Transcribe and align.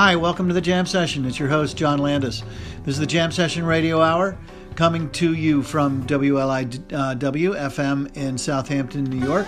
Hi, 0.00 0.14
welcome 0.14 0.46
to 0.46 0.54
the 0.54 0.60
Jam 0.60 0.86
Session. 0.86 1.24
It's 1.24 1.40
your 1.40 1.48
host, 1.48 1.76
John 1.76 1.98
Landis. 1.98 2.44
This 2.84 2.94
is 2.94 3.00
the 3.00 3.06
Jam 3.06 3.32
Session 3.32 3.64
Radio 3.64 4.00
Hour 4.00 4.38
coming 4.76 5.10
to 5.10 5.34
you 5.34 5.60
from 5.60 6.06
WLIW 6.06 6.88
FM 6.88 8.16
in 8.16 8.38
Southampton, 8.38 9.02
New 9.02 9.26
York. 9.26 9.44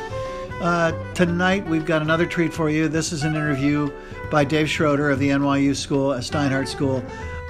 Uh, 0.60 0.90
tonight, 1.14 1.64
we've 1.68 1.86
got 1.86 2.02
another 2.02 2.26
treat 2.26 2.52
for 2.52 2.68
you. 2.68 2.88
This 2.88 3.12
is 3.12 3.22
an 3.22 3.36
interview 3.36 3.92
by 4.28 4.42
Dave 4.42 4.68
Schroeder 4.68 5.10
of 5.10 5.20
the 5.20 5.28
NYU 5.28 5.76
School, 5.76 6.10
uh, 6.10 6.18
Steinhardt 6.18 6.66
School, 6.66 7.00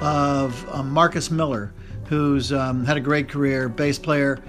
of 0.02 0.68
uh, 0.68 0.82
Marcus 0.82 1.30
Miller, 1.30 1.73
who's 2.04 2.52
um, 2.52 2.84
had 2.84 2.98
a 2.98 3.01
great 3.01 3.30
career, 3.30 3.70
bass 3.70 3.98
player, 3.98 4.40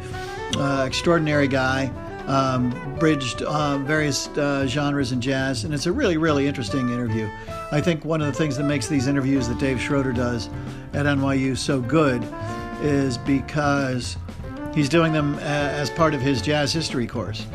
uh, 0.58 0.84
extraordinary 0.86 1.48
guy 1.48 1.90
um, 2.28 2.98
bridged 3.00 3.42
uh, 3.44 3.78
various 3.80 4.28
uh, 4.30 4.66
genres 4.68 5.12
in 5.12 5.22
jazz, 5.22 5.64
and 5.64 5.74
it's 5.74 5.86
a 5.86 5.92
really, 5.92 6.18
really 6.18 6.48
interesting 6.48 6.90
interview. 6.90 7.30
I 7.74 7.80
think 7.80 8.04
one 8.04 8.20
of 8.20 8.28
the 8.28 8.34
things 8.34 8.58
that 8.58 8.66
makes 8.66 8.88
these 8.88 9.08
interviews 9.08 9.48
that 9.48 9.58
Dave 9.58 9.80
Schroeder 9.80 10.12
does 10.12 10.50
at 10.92 11.06
NYU 11.06 11.58
so 11.58 11.80
good 11.80 12.22
is 12.82 13.18
because 13.18 14.18
he's 14.76 14.90
doing 14.90 15.14
them 15.14 15.36
as 15.40 15.90
part 15.90 16.14
of 16.14 16.20
his 16.20 16.42
jazz 16.42 16.74
history 16.74 17.08
course. 17.08 17.48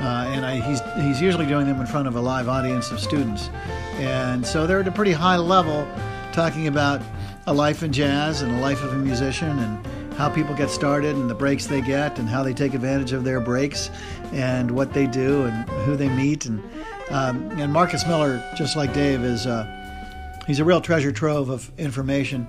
Uh, 0.00 0.26
and 0.32 0.44
I, 0.44 0.56
he's, 0.56 0.80
he's 1.04 1.20
usually 1.20 1.46
doing 1.46 1.66
them 1.66 1.80
in 1.80 1.86
front 1.86 2.08
of 2.08 2.16
a 2.16 2.20
live 2.20 2.48
audience 2.48 2.90
of 2.90 2.98
students. 2.98 3.50
And 3.98 4.44
so 4.44 4.66
they're 4.66 4.80
at 4.80 4.88
a 4.88 4.92
pretty 4.92 5.12
high 5.12 5.36
level 5.36 5.86
talking 6.32 6.66
about 6.66 7.00
a 7.46 7.54
life 7.54 7.84
in 7.84 7.92
jazz 7.92 8.42
and 8.42 8.50
a 8.50 8.60
life 8.60 8.82
of 8.82 8.92
a 8.92 8.98
musician 8.98 9.58
and 9.60 9.86
how 10.14 10.28
people 10.28 10.56
get 10.56 10.70
started 10.70 11.14
and 11.14 11.30
the 11.30 11.34
breaks 11.34 11.66
they 11.66 11.80
get 11.80 12.18
and 12.18 12.28
how 12.28 12.42
they 12.42 12.52
take 12.52 12.74
advantage 12.74 13.12
of 13.12 13.22
their 13.22 13.38
breaks 13.38 13.90
and 14.32 14.70
what 14.70 14.92
they 14.92 15.06
do 15.06 15.44
and 15.44 15.68
who 15.84 15.96
they 15.96 16.08
meet 16.08 16.46
and 16.46 16.60
um, 17.12 17.50
and 17.60 17.70
Marcus 17.70 18.06
Miller, 18.06 18.42
just 18.56 18.74
like 18.74 18.94
Dave, 18.94 19.22
is 19.22 19.46
uh, 19.46 20.40
he's 20.46 20.60
a 20.60 20.64
real 20.64 20.80
treasure 20.80 21.12
trove 21.12 21.50
of 21.50 21.70
information. 21.78 22.48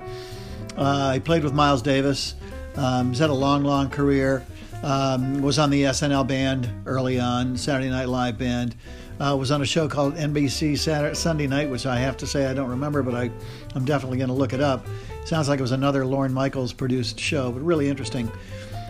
Uh, 0.77 1.13
he 1.13 1.19
played 1.19 1.43
with 1.43 1.53
Miles 1.53 1.81
Davis. 1.81 2.35
Um, 2.75 3.09
he's 3.09 3.19
had 3.19 3.29
a 3.29 3.33
long, 3.33 3.63
long 3.63 3.89
career. 3.89 4.45
Um, 4.81 5.41
was 5.41 5.59
on 5.59 5.69
the 5.69 5.83
SNL 5.83 6.27
band 6.27 6.69
early 6.85 7.19
on, 7.19 7.57
Saturday 7.57 7.89
Night 7.89 8.07
Live 8.07 8.37
band. 8.37 8.75
Uh, 9.19 9.35
was 9.37 9.51
on 9.51 9.61
a 9.61 9.65
show 9.65 9.87
called 9.87 10.15
NBC 10.15 10.77
Saturday, 10.77 11.13
Sunday 11.13 11.47
Night, 11.47 11.69
which 11.69 11.85
I 11.85 11.97
have 11.99 12.17
to 12.17 12.27
say 12.27 12.47
I 12.47 12.53
don't 12.53 12.69
remember, 12.69 13.03
but 13.03 13.13
I, 13.13 13.31
I'm 13.75 13.85
definitely 13.85 14.17
going 14.17 14.29
to 14.29 14.33
look 14.33 14.53
it 14.53 14.61
up. 14.61 14.85
Sounds 15.25 15.47
like 15.47 15.59
it 15.59 15.61
was 15.61 15.71
another 15.71 16.05
Lorne 16.05 16.33
Michaels 16.33 16.73
produced 16.73 17.19
show, 17.19 17.51
but 17.51 17.61
really 17.61 17.89
interesting 17.89 18.31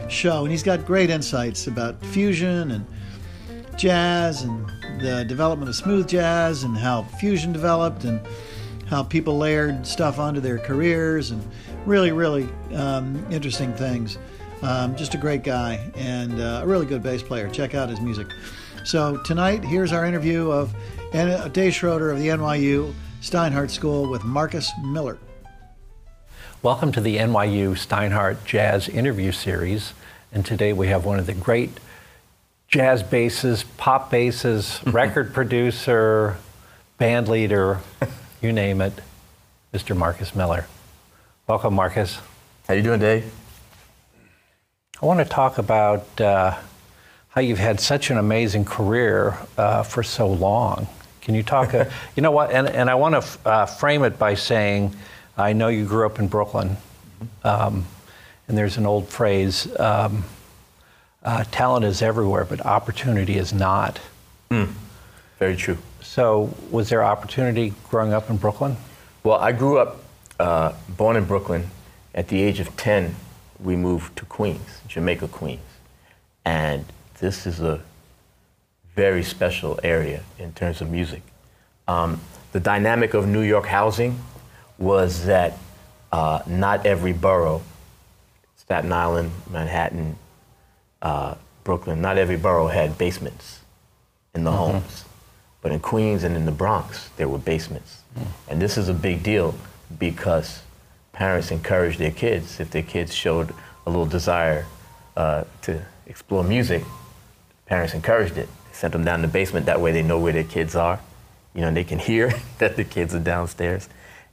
show. 0.08 0.44
And 0.44 0.52
he's 0.52 0.64
got 0.64 0.86
great 0.86 1.10
insights 1.10 1.68
about 1.68 2.04
fusion 2.06 2.72
and 2.72 2.86
jazz 3.78 4.44
and 4.44 4.72
the 5.00 5.26
development 5.26 5.70
of 5.70 5.76
smooth 5.76 6.08
jazz 6.08 6.64
and 6.64 6.78
how 6.78 7.04
fusion 7.04 7.54
developed 7.54 8.04
and 8.04 8.20
how 8.88 9.04
people 9.04 9.38
layered 9.38 9.86
stuff 9.86 10.20
onto 10.20 10.40
their 10.40 10.58
careers 10.60 11.32
and 11.32 11.44
really, 11.86 12.12
really 12.12 12.48
um, 12.76 13.26
interesting 13.32 13.74
things. 13.74 14.18
Um, 14.62 14.96
just 14.96 15.14
a 15.14 15.18
great 15.18 15.44
guy 15.44 15.92
and 15.96 16.40
uh, 16.40 16.62
a 16.64 16.68
really 16.68 16.86
good 16.86 17.04
bass 17.04 17.22
player. 17.22 17.50
Check 17.50 17.76
out 17.76 17.90
his 17.90 18.00
music. 18.00 18.28
So 18.86 19.18
tonight, 19.18 19.64
here's 19.64 19.92
our 19.92 20.06
interview 20.06 20.52
of 20.52 20.74
Dave 21.12 21.74
Schroeder 21.74 22.12
of 22.12 22.20
the 22.20 22.28
NYU 22.28 22.94
Steinhardt 23.22 23.70
School 23.70 24.10
with 24.10 24.24
Marcus 24.24 24.72
Miller. 24.84 25.18
Welcome 26.62 26.92
to 26.94 27.02
the 27.02 27.18
NYU 27.18 27.72
Steinhardt 27.72 28.46
Jazz 28.46 28.88
Interview 28.88 29.32
Series. 29.32 29.94
And 30.32 30.46
today 30.46 30.72
we 30.72 30.88
have 30.88 31.06
one 31.06 31.20
of 31.20 31.26
the 31.26 31.34
great 31.34 31.80
jazz 32.74 33.04
basses, 33.04 33.66
pop 33.78 34.10
basses, 34.10 34.82
record 34.88 35.32
producer, 35.32 36.36
band 36.98 37.28
leader, 37.28 37.80
you 38.42 38.52
name 38.52 38.82
it, 38.82 38.94
Mr. 39.72 39.96
Marcus 39.96 40.34
Miller. 40.34 40.66
Welcome, 41.46 41.76
Marcus. 41.76 42.18
How 42.68 42.74
you 42.74 42.82
doing, 42.82 43.00
Dave? 43.00 43.32
I 45.00 45.06
want 45.06 45.20
to 45.20 45.26
talk 45.26 45.60
about 45.60 46.20
uh, 46.20 46.58
how 47.30 47.42
you've 47.42 47.60
had 47.60 47.80
such 47.80 48.10
an 48.10 48.18
amazing 48.18 48.66
career 48.66 49.38
uh, 49.56 49.84
for 49.84 50.02
so 50.02 50.28
long. 50.28 50.88
Can 51.22 51.36
you 51.36 51.44
talk? 51.44 51.76
Uh, 51.76 51.86
you 52.16 52.24
know 52.24 52.32
what? 52.32 52.50
And, 52.50 52.68
and 52.68 52.90
I 52.90 52.96
want 52.96 53.14
to 53.14 53.20
f- 53.20 53.46
uh, 53.46 53.66
frame 53.68 54.04
it 54.04 54.18
by 54.18 54.34
saying 54.34 54.96
I 55.38 55.54
know 55.54 55.68
you 55.68 55.86
grew 55.86 56.08
up 56.08 56.18
in 56.18 56.28
Brooklyn, 56.28 56.78
um, 57.44 57.86
and 58.48 58.58
there's 58.58 58.78
an 58.78 58.88
old 58.88 59.10
phrase 59.10 59.68
um, 59.80 60.24
uh, 61.24 61.44
talent 61.52 61.86
is 61.86 62.02
everywhere, 62.02 62.46
but 62.46 62.66
opportunity 62.66 63.38
is 63.38 63.54
not. 63.54 64.00
Mm. 64.52 64.74
Very 65.40 65.56
true. 65.56 65.78
So, 66.02 66.54
was 66.70 66.90
there 66.90 67.04
opportunity 67.04 67.74
growing 67.90 68.14
up 68.14 68.30
in 68.30 68.38
Brooklyn? 68.38 68.76
Well, 69.24 69.38
I 69.38 69.52
grew 69.52 69.78
up, 69.78 70.04
uh, 70.40 70.74
born 70.90 71.16
in 71.16 71.26
Brooklyn. 71.26 71.72
At 72.14 72.28
the 72.28 72.42
age 72.42 72.60
of 72.60 72.76
10, 72.78 73.16
we 73.60 73.76
moved 73.76 74.16
to 74.18 74.26
Queens, 74.26 74.82
Jamaica, 74.88 75.30
Queens. 75.30 75.62
And 76.46 76.86
this 77.20 77.48
is 77.48 77.62
a 77.62 77.82
very 78.96 79.24
special 79.24 79.80
area 79.84 80.24
in 80.38 80.54
terms 80.54 80.82
of 80.82 80.92
music. 80.92 81.22
Um, 81.88 82.20
the 82.52 82.60
dynamic 82.60 83.14
of 83.14 83.28
New 83.28 83.42
York 83.42 83.66
housing 83.66 84.20
was 84.78 85.26
that 85.26 85.58
uh, 86.12 86.42
not 86.46 86.86
every 86.86 87.14
borough, 87.14 87.62
Staten 88.58 88.92
Island, 88.92 89.32
Manhattan, 89.50 90.18
uh, 91.04 91.36
Brooklyn, 91.64 92.02
not 92.02 92.18
every 92.18 92.38
borough 92.38 92.68
had 92.68 92.98
basements 92.98 93.60
in 94.34 94.44
the 94.44 94.50
mm-hmm. 94.50 94.72
homes. 94.72 95.06
But 95.62 95.72
in 95.72 95.80
Queens 95.80 96.24
and 96.24 96.36
in 96.36 96.46
the 96.46 96.52
Bronx, 96.52 97.10
there 97.16 97.30
were 97.30 97.38
basements. 97.38 98.02
Mm. 98.20 98.28
And 98.50 98.62
this 98.62 98.78
is 98.78 98.90
a 98.90 98.94
big 98.94 99.24
deal 99.24 99.56
because 99.98 100.62
parents 101.14 101.52
encouraged 101.52 102.00
their 102.00 102.12
kids, 102.12 102.60
if 102.60 102.70
their 102.72 102.84
kids 102.84 103.14
showed 103.14 103.54
a 103.86 103.90
little 103.90 104.06
desire 104.06 104.66
uh, 105.16 105.46
to 105.62 105.82
explore 106.06 106.44
music, 106.44 106.84
parents 107.66 107.94
encouraged 107.94 108.38
it. 108.38 108.50
They 108.70 108.74
sent 108.74 108.92
them 108.92 109.06
down 109.06 109.22
the 109.22 109.28
basement. 109.30 109.66
That 109.68 109.80
way 109.80 109.94
they 109.94 110.04
know 110.04 110.20
where 110.20 110.34
their 110.34 110.44
kids 110.44 110.76
are. 110.76 111.00
You 111.56 111.62
know, 111.62 111.72
they 111.72 111.86
can 111.86 112.00
hear 112.00 112.34
that 112.58 112.76
the 112.76 112.84
kids 112.84 113.16
are 113.16 113.20
downstairs. 113.20 113.88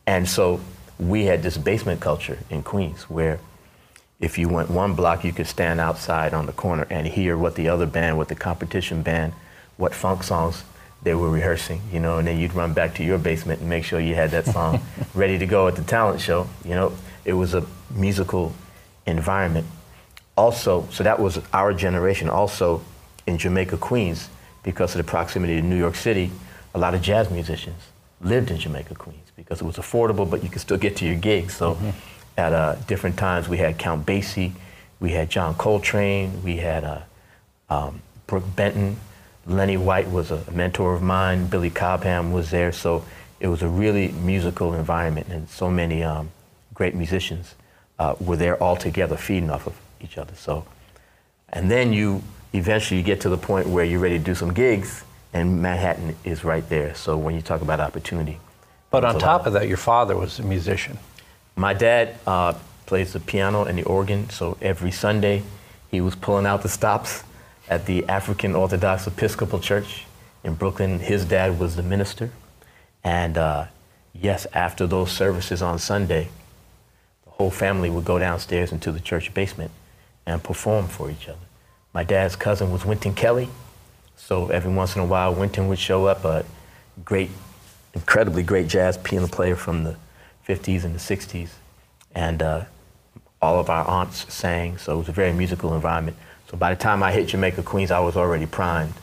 And 0.06 0.28
so 0.28 0.60
we 0.98 1.26
had 1.26 1.44
this 1.44 1.56
basement 1.56 2.00
culture 2.00 2.38
in 2.50 2.64
Queens 2.64 3.08
where 3.08 3.38
if 4.20 4.36
you 4.36 4.48
went 4.48 4.70
one 4.70 4.94
block, 4.94 5.24
you 5.24 5.32
could 5.32 5.46
stand 5.46 5.80
outside 5.80 6.34
on 6.34 6.46
the 6.46 6.52
corner 6.52 6.86
and 6.90 7.06
hear 7.06 7.36
what 7.36 7.54
the 7.54 7.68
other 7.68 7.86
band, 7.86 8.18
what 8.18 8.28
the 8.28 8.34
competition 8.34 9.02
band, 9.02 9.32
what 9.78 9.94
funk 9.94 10.22
songs 10.22 10.62
they 11.02 11.14
were 11.14 11.30
rehearsing, 11.30 11.80
you 11.90 11.98
know, 11.98 12.18
and 12.18 12.28
then 12.28 12.38
you'd 12.38 12.52
run 12.52 12.74
back 12.74 12.94
to 12.94 13.02
your 13.02 13.16
basement 13.16 13.60
and 13.60 13.70
make 13.70 13.84
sure 13.84 13.98
you 13.98 14.14
had 14.14 14.30
that 14.30 14.44
song 14.44 14.80
ready 15.14 15.38
to 15.38 15.46
go 15.46 15.66
at 15.66 15.74
the 15.74 15.82
talent 15.82 16.20
show. 16.20 16.46
You 16.62 16.74
know, 16.74 16.92
it 17.24 17.32
was 17.32 17.54
a 17.54 17.64
musical 17.90 18.52
environment. 19.06 19.66
Also, 20.36 20.86
so 20.90 21.02
that 21.02 21.18
was 21.18 21.40
our 21.54 21.72
generation. 21.72 22.28
Also, 22.28 22.82
in 23.26 23.38
Jamaica, 23.38 23.78
Queens, 23.78 24.28
because 24.62 24.94
of 24.94 24.98
the 24.98 25.04
proximity 25.04 25.56
to 25.56 25.62
New 25.62 25.78
York 25.78 25.94
City, 25.94 26.30
a 26.74 26.78
lot 26.78 26.94
of 26.94 27.00
jazz 27.00 27.30
musicians 27.30 27.82
lived 28.20 28.50
in 28.50 28.58
Jamaica, 28.58 28.94
Queens 28.94 29.32
because 29.34 29.62
it 29.62 29.64
was 29.64 29.76
affordable, 29.76 30.30
but 30.30 30.42
you 30.42 30.50
could 30.50 30.60
still 30.60 30.76
get 30.76 30.96
to 30.96 31.06
your 31.06 31.16
gigs. 31.16 31.56
So 31.56 31.74
mm-hmm. 31.74 31.90
At 32.40 32.54
uh, 32.54 32.74
different 32.86 33.18
times, 33.18 33.48
we 33.48 33.58
had 33.58 33.78
Count 33.78 34.06
Basie, 34.06 34.52
we 34.98 35.10
had 35.10 35.28
John 35.28 35.54
Coltrane, 35.54 36.42
we 36.42 36.56
had 36.56 36.84
uh, 36.84 37.02
um, 37.68 38.00
Brook 38.26 38.44
Benton, 38.56 38.96
Lenny 39.46 39.76
White 39.76 40.10
was 40.10 40.30
a 40.30 40.50
mentor 40.50 40.94
of 40.94 41.02
mine, 41.02 41.46
Billy 41.48 41.68
Cobham 41.68 42.32
was 42.32 42.50
there. 42.50 42.72
So 42.72 43.04
it 43.40 43.48
was 43.48 43.62
a 43.62 43.68
really 43.68 44.08
musical 44.08 44.72
environment, 44.74 45.26
and 45.28 45.48
so 45.50 45.70
many 45.70 46.02
um, 46.02 46.30
great 46.72 46.94
musicians 46.94 47.54
uh, 47.98 48.14
were 48.18 48.36
there 48.36 48.56
all 48.62 48.76
together, 48.76 49.16
feeding 49.16 49.50
off 49.50 49.66
of 49.66 49.74
each 50.00 50.16
other. 50.16 50.34
So, 50.34 50.64
and 51.50 51.70
then 51.70 51.92
you 51.92 52.22
eventually 52.54 52.98
you 52.98 53.04
get 53.04 53.20
to 53.20 53.28
the 53.28 53.38
point 53.38 53.68
where 53.68 53.84
you're 53.84 54.00
ready 54.00 54.18
to 54.18 54.24
do 54.24 54.34
some 54.34 54.54
gigs, 54.54 55.04
and 55.34 55.60
Manhattan 55.60 56.16
is 56.24 56.42
right 56.42 56.66
there. 56.70 56.94
So 56.94 57.18
when 57.18 57.34
you 57.34 57.42
talk 57.42 57.60
about 57.60 57.80
opportunity, 57.80 58.38
but 58.90 59.04
on 59.04 59.18
top 59.18 59.46
of 59.46 59.52
that, 59.52 59.68
your 59.68 59.76
father 59.76 60.16
was 60.16 60.38
a 60.38 60.42
musician. 60.42 60.98
My 61.56 61.74
dad 61.74 62.18
uh, 62.26 62.54
plays 62.86 63.12
the 63.12 63.20
piano 63.20 63.64
and 63.64 63.78
the 63.78 63.84
organ, 63.84 64.30
so 64.30 64.56
every 64.60 64.90
Sunday 64.90 65.42
he 65.90 66.00
was 66.00 66.14
pulling 66.14 66.46
out 66.46 66.62
the 66.62 66.68
stops 66.68 67.24
at 67.68 67.86
the 67.86 68.08
African 68.08 68.54
Orthodox 68.54 69.06
Episcopal 69.06 69.60
Church 69.60 70.06
in 70.42 70.54
Brooklyn. 70.54 70.98
His 70.98 71.24
dad 71.24 71.58
was 71.58 71.76
the 71.76 71.82
minister. 71.82 72.30
And 73.04 73.38
uh, 73.38 73.66
yes, 74.12 74.46
after 74.52 74.86
those 74.86 75.12
services 75.12 75.62
on 75.62 75.78
Sunday, 75.78 76.28
the 77.24 77.30
whole 77.30 77.50
family 77.50 77.90
would 77.90 78.04
go 78.04 78.18
downstairs 78.18 78.72
into 78.72 78.92
the 78.92 79.00
church 79.00 79.32
basement 79.34 79.70
and 80.26 80.42
perform 80.42 80.86
for 80.86 81.10
each 81.10 81.28
other. 81.28 81.38
My 81.92 82.04
dad's 82.04 82.36
cousin 82.36 82.70
was 82.70 82.84
Wynton 82.84 83.14
Kelly, 83.14 83.48
so 84.16 84.48
every 84.48 84.72
once 84.72 84.94
in 84.94 85.02
a 85.02 85.06
while, 85.06 85.34
Wynton 85.34 85.66
would 85.68 85.78
show 85.78 86.06
up, 86.06 86.24
a 86.24 86.44
great 87.04 87.30
incredibly 87.94 88.42
great 88.42 88.68
jazz 88.68 88.96
piano 88.98 89.26
player 89.26 89.56
from 89.56 89.82
the 89.82 89.96
50s 90.50 90.84
and 90.84 90.94
the 90.94 90.98
60s. 90.98 91.50
And 92.14 92.42
uh, 92.42 92.64
all 93.40 93.58
of 93.58 93.70
our 93.70 93.86
aunts 93.86 94.32
sang, 94.32 94.78
so 94.78 94.94
it 94.94 94.98
was 94.98 95.08
a 95.08 95.12
very 95.12 95.32
musical 95.32 95.74
environment. 95.74 96.16
So 96.50 96.56
by 96.56 96.74
the 96.74 96.80
time 96.80 97.02
I 97.02 97.12
hit 97.12 97.28
Jamaica, 97.28 97.62
Queens, 97.62 97.90
I 97.90 98.00
was 98.00 98.16
already 98.16 98.46
primed 98.46 98.94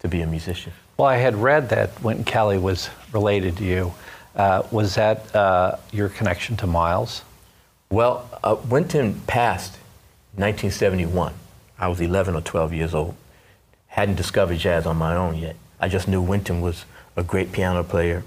to 0.00 0.08
be 0.08 0.20
a 0.20 0.26
musician. 0.26 0.72
Well, 0.96 1.08
I 1.08 1.16
had 1.16 1.34
read 1.36 1.70
that 1.70 2.02
Wynton 2.02 2.24
Kelly 2.24 2.58
was 2.58 2.88
related 3.12 3.56
to 3.58 3.64
you. 3.64 3.92
Uh, 4.34 4.62
was 4.70 4.94
that 4.94 5.34
uh, 5.34 5.76
your 5.92 6.08
connection 6.08 6.56
to 6.58 6.66
Miles? 6.66 7.22
Well, 7.90 8.28
uh, 8.44 8.56
Wynton 8.68 9.20
passed 9.26 9.72
1971. 10.36 11.34
I 11.78 11.88
was 11.88 12.00
11 12.00 12.34
or 12.34 12.40
12 12.40 12.72
years 12.72 12.94
old. 12.94 13.14
Hadn't 13.88 14.14
discovered 14.14 14.58
jazz 14.58 14.86
on 14.86 14.96
my 14.96 15.16
own 15.16 15.36
yet. 15.36 15.56
I 15.80 15.88
just 15.88 16.06
knew 16.06 16.22
Wynton 16.22 16.60
was 16.60 16.84
a 17.16 17.22
great 17.22 17.52
piano 17.52 17.82
player, 17.82 18.24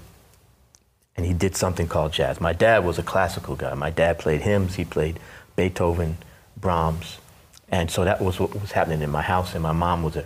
and 1.16 1.26
he 1.26 1.32
did 1.32 1.56
something 1.56 1.88
called 1.88 2.12
jazz. 2.12 2.40
My 2.40 2.52
dad 2.52 2.84
was 2.84 2.98
a 2.98 3.02
classical 3.02 3.56
guy. 3.56 3.74
My 3.74 3.90
dad 3.90 4.18
played 4.18 4.42
hymns. 4.42 4.76
He 4.76 4.84
played 4.84 5.18
Beethoven, 5.56 6.18
Brahms, 6.56 7.18
and 7.68 7.90
so 7.90 8.04
that 8.04 8.20
was 8.20 8.40
what 8.40 8.54
was 8.60 8.72
happening 8.72 9.02
in 9.02 9.10
my 9.10 9.22
house. 9.22 9.54
And 9.54 9.62
my 9.62 9.72
mom 9.72 10.02
was 10.02 10.16
a 10.16 10.24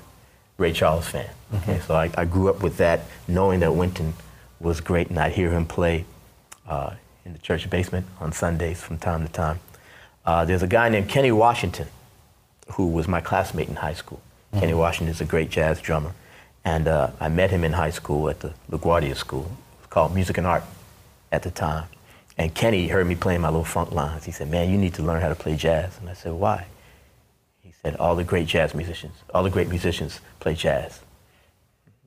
Ray 0.57 0.73
Charles 0.73 1.09
fan. 1.09 1.31
Okay, 1.55 1.81
so 1.87 1.95
I, 1.95 2.11
I 2.17 2.25
grew 2.25 2.49
up 2.49 2.63
with 2.63 2.77
that, 2.79 3.03
knowing 3.29 3.61
that 3.61 3.75
Wynton 3.75 4.15
was 4.61 4.81
great, 4.81 5.11
and 5.11 5.19
I'd 5.19 5.33
hear 5.33 5.51
him 5.51 5.67
play 5.67 6.05
uh, 6.67 6.95
in 7.25 7.33
the 7.33 7.39
church 7.39 7.69
basement 7.69 8.07
on 8.21 8.33
Sundays 8.33 8.81
from 8.81 8.99
time 8.99 9.27
to 9.27 9.33
time. 9.33 9.61
Uh, 10.25 10.45
there's 10.45 10.63
a 10.63 10.67
guy 10.67 10.89
named 10.89 11.09
Kenny 11.09 11.33
Washington 11.33 11.89
who 12.73 12.89
was 12.89 13.07
my 13.07 13.21
classmate 13.21 13.69
in 13.69 13.77
high 13.77 13.95
school. 13.95 14.21
Kenny 14.59 14.75
Washington 14.75 15.13
is 15.13 15.21
a 15.21 15.25
great 15.25 15.51
jazz 15.51 15.81
drummer. 15.81 16.13
And 16.65 16.89
uh, 16.89 17.11
I 17.21 17.29
met 17.29 17.51
him 17.51 17.63
in 17.63 17.73
high 17.73 17.91
school 17.91 18.31
at 18.31 18.41
the 18.41 18.55
LaGuardia 18.71 19.17
School. 19.17 19.51
Called 19.94 20.12
Music 20.12 20.38
and 20.38 20.46
Art 20.49 20.64
at 21.31 21.44
the 21.44 21.52
time. 21.52 21.85
And 22.37 22.52
Kenny 22.52 22.88
heard 22.88 23.06
me 23.06 23.14
playing 23.14 23.43
my 23.43 23.49
little 23.49 23.62
funk 23.62 23.93
lines. 23.93 24.25
He 24.25 24.32
said, 24.32 24.50
Man, 24.50 24.69
you 24.69 24.76
need 24.76 24.94
to 24.94 25.05
learn 25.05 25.20
how 25.20 25.29
to 25.29 25.37
play 25.37 25.55
jazz. 25.55 25.96
And 26.00 26.11
I 26.11 26.14
said, 26.14 26.32
Why? 26.32 26.67
He 27.62 27.73
said, 27.81 27.94
All 27.99 28.17
the 28.17 28.25
great 28.25 28.49
jazz 28.49 28.75
musicians, 28.75 29.14
all 29.32 29.44
the 29.44 29.50
great 29.50 29.69
musicians 29.69 30.19
play 30.41 30.56
jazz. 30.56 30.99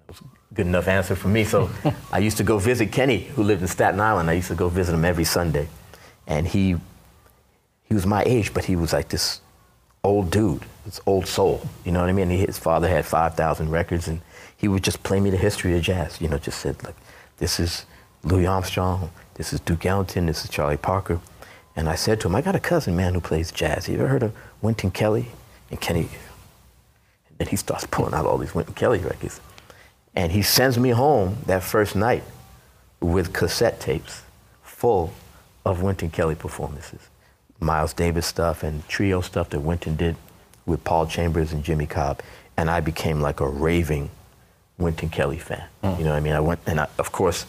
That 0.05 0.09
was 0.09 0.19
a 0.19 0.53
good 0.53 0.67
enough 0.67 0.89
answer 0.89 1.15
for 1.15 1.29
me. 1.29 1.45
So 1.45 1.69
I 2.11 2.17
used 2.17 2.35
to 2.35 2.43
go 2.43 2.57
visit 2.57 2.91
Kenny, 2.91 3.19
who 3.19 3.43
lived 3.43 3.61
in 3.61 3.69
Staten 3.69 4.01
Island. 4.01 4.29
I 4.29 4.33
used 4.33 4.49
to 4.49 4.55
go 4.55 4.67
visit 4.67 4.93
him 4.93 5.05
every 5.05 5.23
Sunday. 5.23 5.69
And 6.27 6.45
he, 6.45 6.75
he 7.85 7.93
was 7.93 8.05
my 8.05 8.21
age, 8.25 8.53
but 8.53 8.65
he 8.65 8.75
was 8.75 8.91
like 8.91 9.07
this 9.07 9.39
old 10.03 10.29
dude, 10.29 10.65
this 10.83 10.99
old 11.05 11.25
soul. 11.25 11.61
You 11.85 11.93
know 11.93 12.01
what 12.01 12.09
I 12.09 12.11
mean? 12.11 12.31
He, 12.31 12.39
his 12.39 12.59
father 12.59 12.89
had 12.89 13.05
5,000 13.05 13.69
records, 13.69 14.09
and 14.09 14.19
he 14.57 14.67
would 14.67 14.83
just 14.83 15.03
play 15.03 15.21
me 15.21 15.29
the 15.29 15.37
history 15.37 15.77
of 15.77 15.83
jazz. 15.83 16.19
You 16.19 16.27
know, 16.27 16.37
just 16.37 16.59
said, 16.59 16.83
like, 16.83 16.95
this 17.37 17.59
is 17.59 17.85
Louis 18.23 18.45
Armstrong, 18.45 19.11
this 19.35 19.53
is 19.53 19.59
Duke 19.59 19.85
Ellington, 19.85 20.25
this 20.25 20.43
is 20.43 20.49
Charlie 20.49 20.77
Parker. 20.77 21.19
And 21.75 21.87
I 21.87 21.95
said 21.95 22.19
to 22.21 22.27
him, 22.27 22.35
I 22.35 22.41
got 22.41 22.55
a 22.55 22.59
cousin, 22.59 22.95
man, 22.95 23.13
who 23.13 23.21
plays 23.21 23.51
jazz. 23.51 23.87
You 23.87 23.95
ever 23.99 24.07
heard 24.07 24.23
of 24.23 24.33
Wynton 24.61 24.91
Kelly? 24.91 25.27
And 25.69 25.79
Kenny, 25.79 26.09
and 27.29 27.37
then 27.37 27.47
he 27.49 27.55
starts 27.55 27.85
pulling 27.85 28.13
out 28.13 28.25
all 28.25 28.37
these 28.37 28.55
Wynton 28.55 28.73
Kelly 28.73 28.99
records. 28.99 29.41
And 30.15 30.31
he 30.31 30.41
sends 30.41 30.79
me 30.79 30.89
home 30.89 31.37
that 31.45 31.61
first 31.61 31.95
night 31.95 32.23
with 32.99 33.33
cassette 33.33 33.79
tapes 33.79 34.23
full 34.63 35.13
of 35.65 35.83
Wynton 35.83 36.09
Kelly 36.09 36.35
performances. 36.35 37.01
Miles 37.59 37.93
Davis 37.93 38.25
stuff 38.25 38.63
and 38.63 38.87
trio 38.87 39.21
stuff 39.21 39.49
that 39.49 39.59
Wynton 39.59 39.95
did 39.95 40.15
with 40.65 40.83
Paul 40.83 41.05
Chambers 41.07 41.51
and 41.53 41.63
Jimmy 41.63 41.85
Cobb. 41.85 42.21
And 42.55 42.69
I 42.69 42.79
became 42.79 43.21
like 43.21 43.39
a 43.39 43.47
raving 43.47 44.09
Wynton 44.77 45.09
Kelly 45.09 45.37
fan. 45.37 45.63
Mm. 45.83 45.97
You 45.97 46.03
know 46.05 46.11
what 46.11 46.17
I 46.17 46.19
mean? 46.21 46.33
I 46.33 46.39
went, 46.39 46.59
and 46.67 46.79
I, 46.79 46.87
of 46.97 47.11
course, 47.11 47.45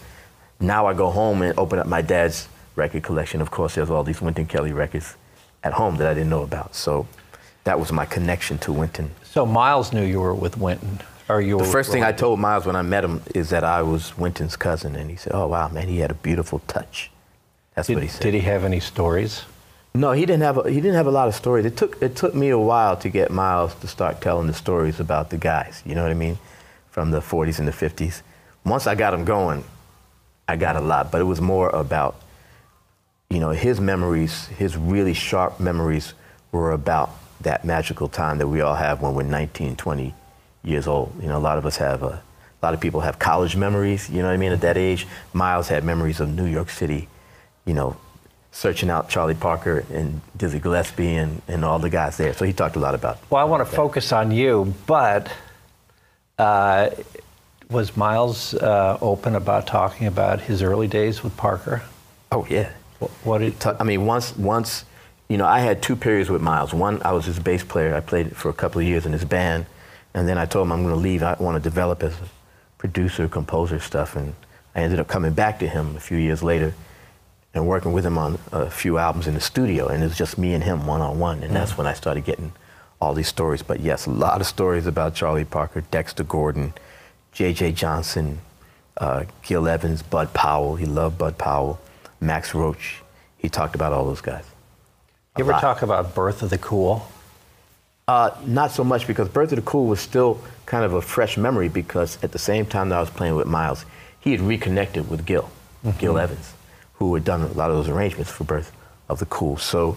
now 0.61 0.87
I 0.87 0.95
go 0.95 1.11
home 1.11 1.43
and 1.43 1.59
open 1.59 1.79
up 1.79 1.87
my 1.87 2.03
dad's 2.03 2.49
record 2.77 3.03
collection. 3.03 3.41
Of 3.41 3.51
course, 3.51 3.75
there's 3.75 3.91
all 3.91 4.03
these 4.05 4.21
Wynton 4.21 4.47
Kelly 4.47 4.73
records 4.73 5.17
at 5.63 5.73
home 5.75 5.97
that 5.97 6.07
I 6.09 6.15
didn't 6.15 6.31
know 6.31 6.43
about. 6.43 6.75
So 6.75 7.07
that 7.65 7.79
was 7.79 7.93
my 7.93 8.07
connection 8.07 8.59
to 8.59 8.73
Wynton. 8.73 9.11
So 9.25 9.45
Miles 9.45 9.93
knew 9.93 10.05
you 10.05 10.21
were 10.21 10.35
with 10.35 10.57
Wynton. 10.57 11.01
or 11.29 11.41
you 11.41 11.59
The 11.59 11.65
first 11.65 11.93
thing 11.93 12.03
I 12.03 12.13
told 12.13 12.41
Miles 12.41 12.65
when 12.65 12.77
I 12.77 12.83
met 12.83 13.05
him 13.05 13.23
is 13.35 13.51
that 13.51 13.63
I 13.65 13.83
was 13.83 14.17
Wynton's 14.17 14.57
cousin, 14.57 14.97
and 14.97 15.11
he 15.11 15.17
said, 15.17 15.33
"Oh 15.35 15.47
wow, 15.49 15.69
man, 15.69 15.87
he 15.89 15.99
had 15.99 16.11
a 16.11 16.15
beautiful 16.15 16.61
touch." 16.67 17.11
That's 17.75 17.87
Did, 17.89 17.95
what 17.95 18.03
he 18.03 18.09
said. 18.09 18.23
did 18.23 18.35
he 18.35 18.41
have 18.41 18.65
any 18.65 18.81
stories? 18.81 19.43
No, 19.95 20.13
he 20.13 20.27
didn't 20.27 20.43
have 20.43 20.59
a, 20.59 20.71
he 20.71 20.77
didn't 20.81 20.95
have 20.95 21.07
a 21.07 21.11
lot 21.11 21.29
of 21.29 21.35
stories. 21.35 21.67
It 21.67 21.77
took 21.77 22.01
it 22.03 22.17
took 22.17 22.35
me 22.35 22.49
a 22.51 22.59
while 22.59 22.97
to 22.97 23.09
get 23.09 23.31
Miles 23.31 23.75
to 23.77 23.87
start 23.87 24.21
telling 24.21 24.47
the 24.47 24.55
stories 24.55 24.99
about 25.01 25.31
the 25.31 25.37
guys. 25.37 25.83
You 25.85 25.95
know 25.95 26.03
what 26.03 26.11
I 26.11 26.15
mean, 26.15 26.39
from 26.99 27.13
the 27.13 27.21
40s 27.21 27.61
and 27.61 27.69
the 27.69 27.73
50s. 27.73 28.23
Once 28.65 28.89
I 28.89 28.97
got 28.97 29.15
him 29.15 29.25
going, 29.25 29.63
I 30.49 30.57
got 30.57 30.75
a 30.75 30.81
lot. 30.81 31.13
But 31.13 31.21
it 31.21 31.25
was 31.27 31.41
more 31.41 31.71
about, 31.71 32.21
you 33.31 33.39
know, 33.39 33.51
his 33.51 33.81
memories, 33.81 34.49
his 34.49 34.77
really 34.77 35.15
sharp 35.15 35.61
memories, 35.61 36.15
were 36.51 36.73
about 36.73 37.11
that 37.43 37.65
magical 37.65 38.09
time 38.09 38.39
that 38.39 38.49
we 38.49 38.63
all 38.63 38.75
have 38.75 39.01
when 39.01 39.15
we're 39.15 39.23
19, 39.23 39.77
20 39.77 40.13
years 40.65 40.89
old. 40.89 41.13
You 41.23 41.29
know, 41.29 41.39
a 41.39 41.45
lot 41.51 41.57
of 41.57 41.67
us 41.67 41.77
have 41.77 42.03
a, 42.03 42.07
a 42.07 42.61
lot 42.61 42.75
of 42.75 42.81
people 42.81 43.03
have 43.03 43.21
college 43.21 43.55
memories. 43.55 44.11
You 44.11 44.23
know 44.23 44.27
what 44.27 44.35
I 44.35 44.37
mean? 44.37 44.51
At 44.51 44.63
that 44.63 44.77
age, 44.77 45.07
Miles 45.33 45.69
had 45.69 45.85
memories 45.85 46.19
of 46.19 46.29
New 46.35 46.47
York 46.47 46.69
City. 46.69 47.07
You 47.65 47.75
know, 47.75 47.97
searching 48.51 48.91
out 48.91 49.09
Charlie 49.09 49.37
Parker 49.37 49.85
and 49.93 50.21
Dizzy 50.37 50.59
Gillespie 50.59 51.15
and, 51.15 51.43
and 51.47 51.65
all 51.65 51.79
the 51.79 51.91
guys 51.91 52.17
there. 52.17 52.35
So 52.35 52.45
he 52.45 52.53
talked 52.53 52.75
a 52.75 52.81
lot 52.81 52.97
about. 52.97 53.19
Well, 53.31 53.41
I 53.41 53.45
want 53.45 53.65
to 53.65 53.73
focus 53.73 54.11
on 54.11 54.33
you, 54.33 54.75
but 54.89 55.31
uh, 56.39 56.91
was 57.71 57.97
Miles 57.97 58.55
uh, 58.55 58.99
open 59.01 59.35
about 59.35 59.67
talking 59.67 60.07
about 60.07 60.41
his 60.41 60.63
early 60.63 60.87
days 60.87 61.23
with 61.23 61.37
Parker? 61.37 61.83
Oh 62.33 62.47
yeah. 62.49 62.71
Wh- 63.01 63.27
What 63.27 63.39
did, 63.39 63.55
I 63.67 63.85
mean, 63.85 64.07
once 64.07 64.37
once, 64.37 64.85
you 65.29 65.37
know, 65.37 65.47
I 65.47 65.61
had 65.61 65.83
two 65.83 65.97
periods 65.97 66.31
with 66.31 66.41
Miles. 66.41 66.73
One, 66.73 67.03
I 67.05 67.13
was 67.13 67.27
his 67.27 67.39
bass 67.39 67.63
player. 67.65 67.95
I 67.95 68.01
played 68.01 68.37
for 68.37 68.49
a 68.49 68.55
couple 68.55 68.81
of 68.81 68.87
years 68.87 69.05
in 69.07 69.13
his 69.13 69.25
band, 69.25 69.67
and 70.15 70.27
then 70.29 70.39
I 70.39 70.47
told 70.47 70.67
him 70.67 70.73
I'm 70.73 70.83
going 70.83 70.95
to 70.95 71.01
leave. 71.01 71.23
I 71.23 71.35
want 71.39 71.63
to 71.63 71.71
develop 71.71 72.03
as 72.03 72.15
a 72.15 72.29
producer, 72.79 73.29
composer 73.29 73.79
stuff, 73.81 74.17
and 74.17 74.35
I 74.75 74.81
ended 74.83 75.01
up 75.01 75.09
coming 75.09 75.33
back 75.33 75.59
to 75.59 75.69
him 75.69 75.97
a 75.97 76.01
few 76.01 76.17
years 76.19 76.43
later 76.43 76.73
and 77.55 77.67
working 77.67 77.93
with 77.93 78.05
him 78.07 78.17
on 78.19 78.39
a 78.53 78.71
few 78.71 78.99
albums 78.99 79.27
in 79.27 79.35
the 79.35 79.41
studio, 79.41 79.89
and 79.89 80.03
it 80.03 80.07
was 80.07 80.17
just 80.17 80.39
me 80.39 80.55
and 80.55 80.63
him 80.65 80.87
one 80.87 81.01
on 81.01 81.19
one, 81.19 81.43
and 81.43 81.55
that's 81.57 81.77
when 81.77 81.87
I 81.87 81.93
started 81.95 82.25
getting 82.25 82.53
all 83.01 83.15
these 83.15 83.29
stories. 83.29 83.63
But 83.63 83.81
yes, 83.81 84.07
a 84.07 84.11
lot 84.11 84.41
of 84.41 84.47
stories 84.47 84.87
about 84.87 85.15
Charlie 85.15 85.45
Parker, 85.45 85.83
Dexter 85.91 86.25
Gordon, 86.25 86.73
J.J. 87.33 87.73
Johnson, 87.73 88.41
uh, 88.97 89.25
Gil 89.43 89.69
Evans, 89.69 90.03
Bud 90.03 90.33
Powell. 90.35 90.77
He 90.77 90.87
loved 90.87 91.19
Bud 91.19 91.39
Powell, 91.39 91.81
Max 92.21 92.55
Roach. 92.55 93.03
He 93.37 93.49
talked 93.49 93.75
about 93.75 93.93
all 93.93 94.05
those 94.05 94.21
guys. 94.21 94.45
you 95.37 95.45
ever 95.45 95.53
lot. 95.53 95.61
talk 95.61 95.83
about 95.83 96.15
Birth 96.15 96.43
of 96.43 96.51
the 96.51 96.59
Cool? 96.59 97.07
Uh, 98.09 98.31
not 98.47 98.71
so 98.71 98.83
much 98.83 99.07
because 99.07 99.29
Birth 99.29 99.53
of 99.53 99.57
the 99.57 99.63
Cool 99.63 99.87
was 99.87 100.01
still 100.01 100.41
kind 100.67 100.85
of 100.85 100.95
a 100.95 101.03
fresh 101.03 101.37
memory 101.37 101.69
because 101.69 102.19
at 102.23 102.33
the 102.33 102.39
same 102.39 102.67
time 102.67 102.89
that 102.89 102.97
I 102.97 103.01
was 103.01 103.11
playing 103.11 103.37
with 103.37 103.47
Miles, 103.47 103.85
he 104.19 104.33
had 104.33 104.41
reconnected 104.41 105.09
with 105.09 105.25
Gil, 105.25 105.51
Gil 105.99 106.19
Evans, 106.19 106.53
who 106.95 107.15
had 107.15 107.25
done 107.25 107.43
a 107.43 107.47
lot 107.53 107.71
of 107.71 107.77
those 107.77 107.89
arrangements 107.89 108.31
for 108.31 108.45
Birth 108.45 108.73
of 109.09 109.19
the 109.19 109.27
Cool. 109.27 109.59
So 109.59 109.97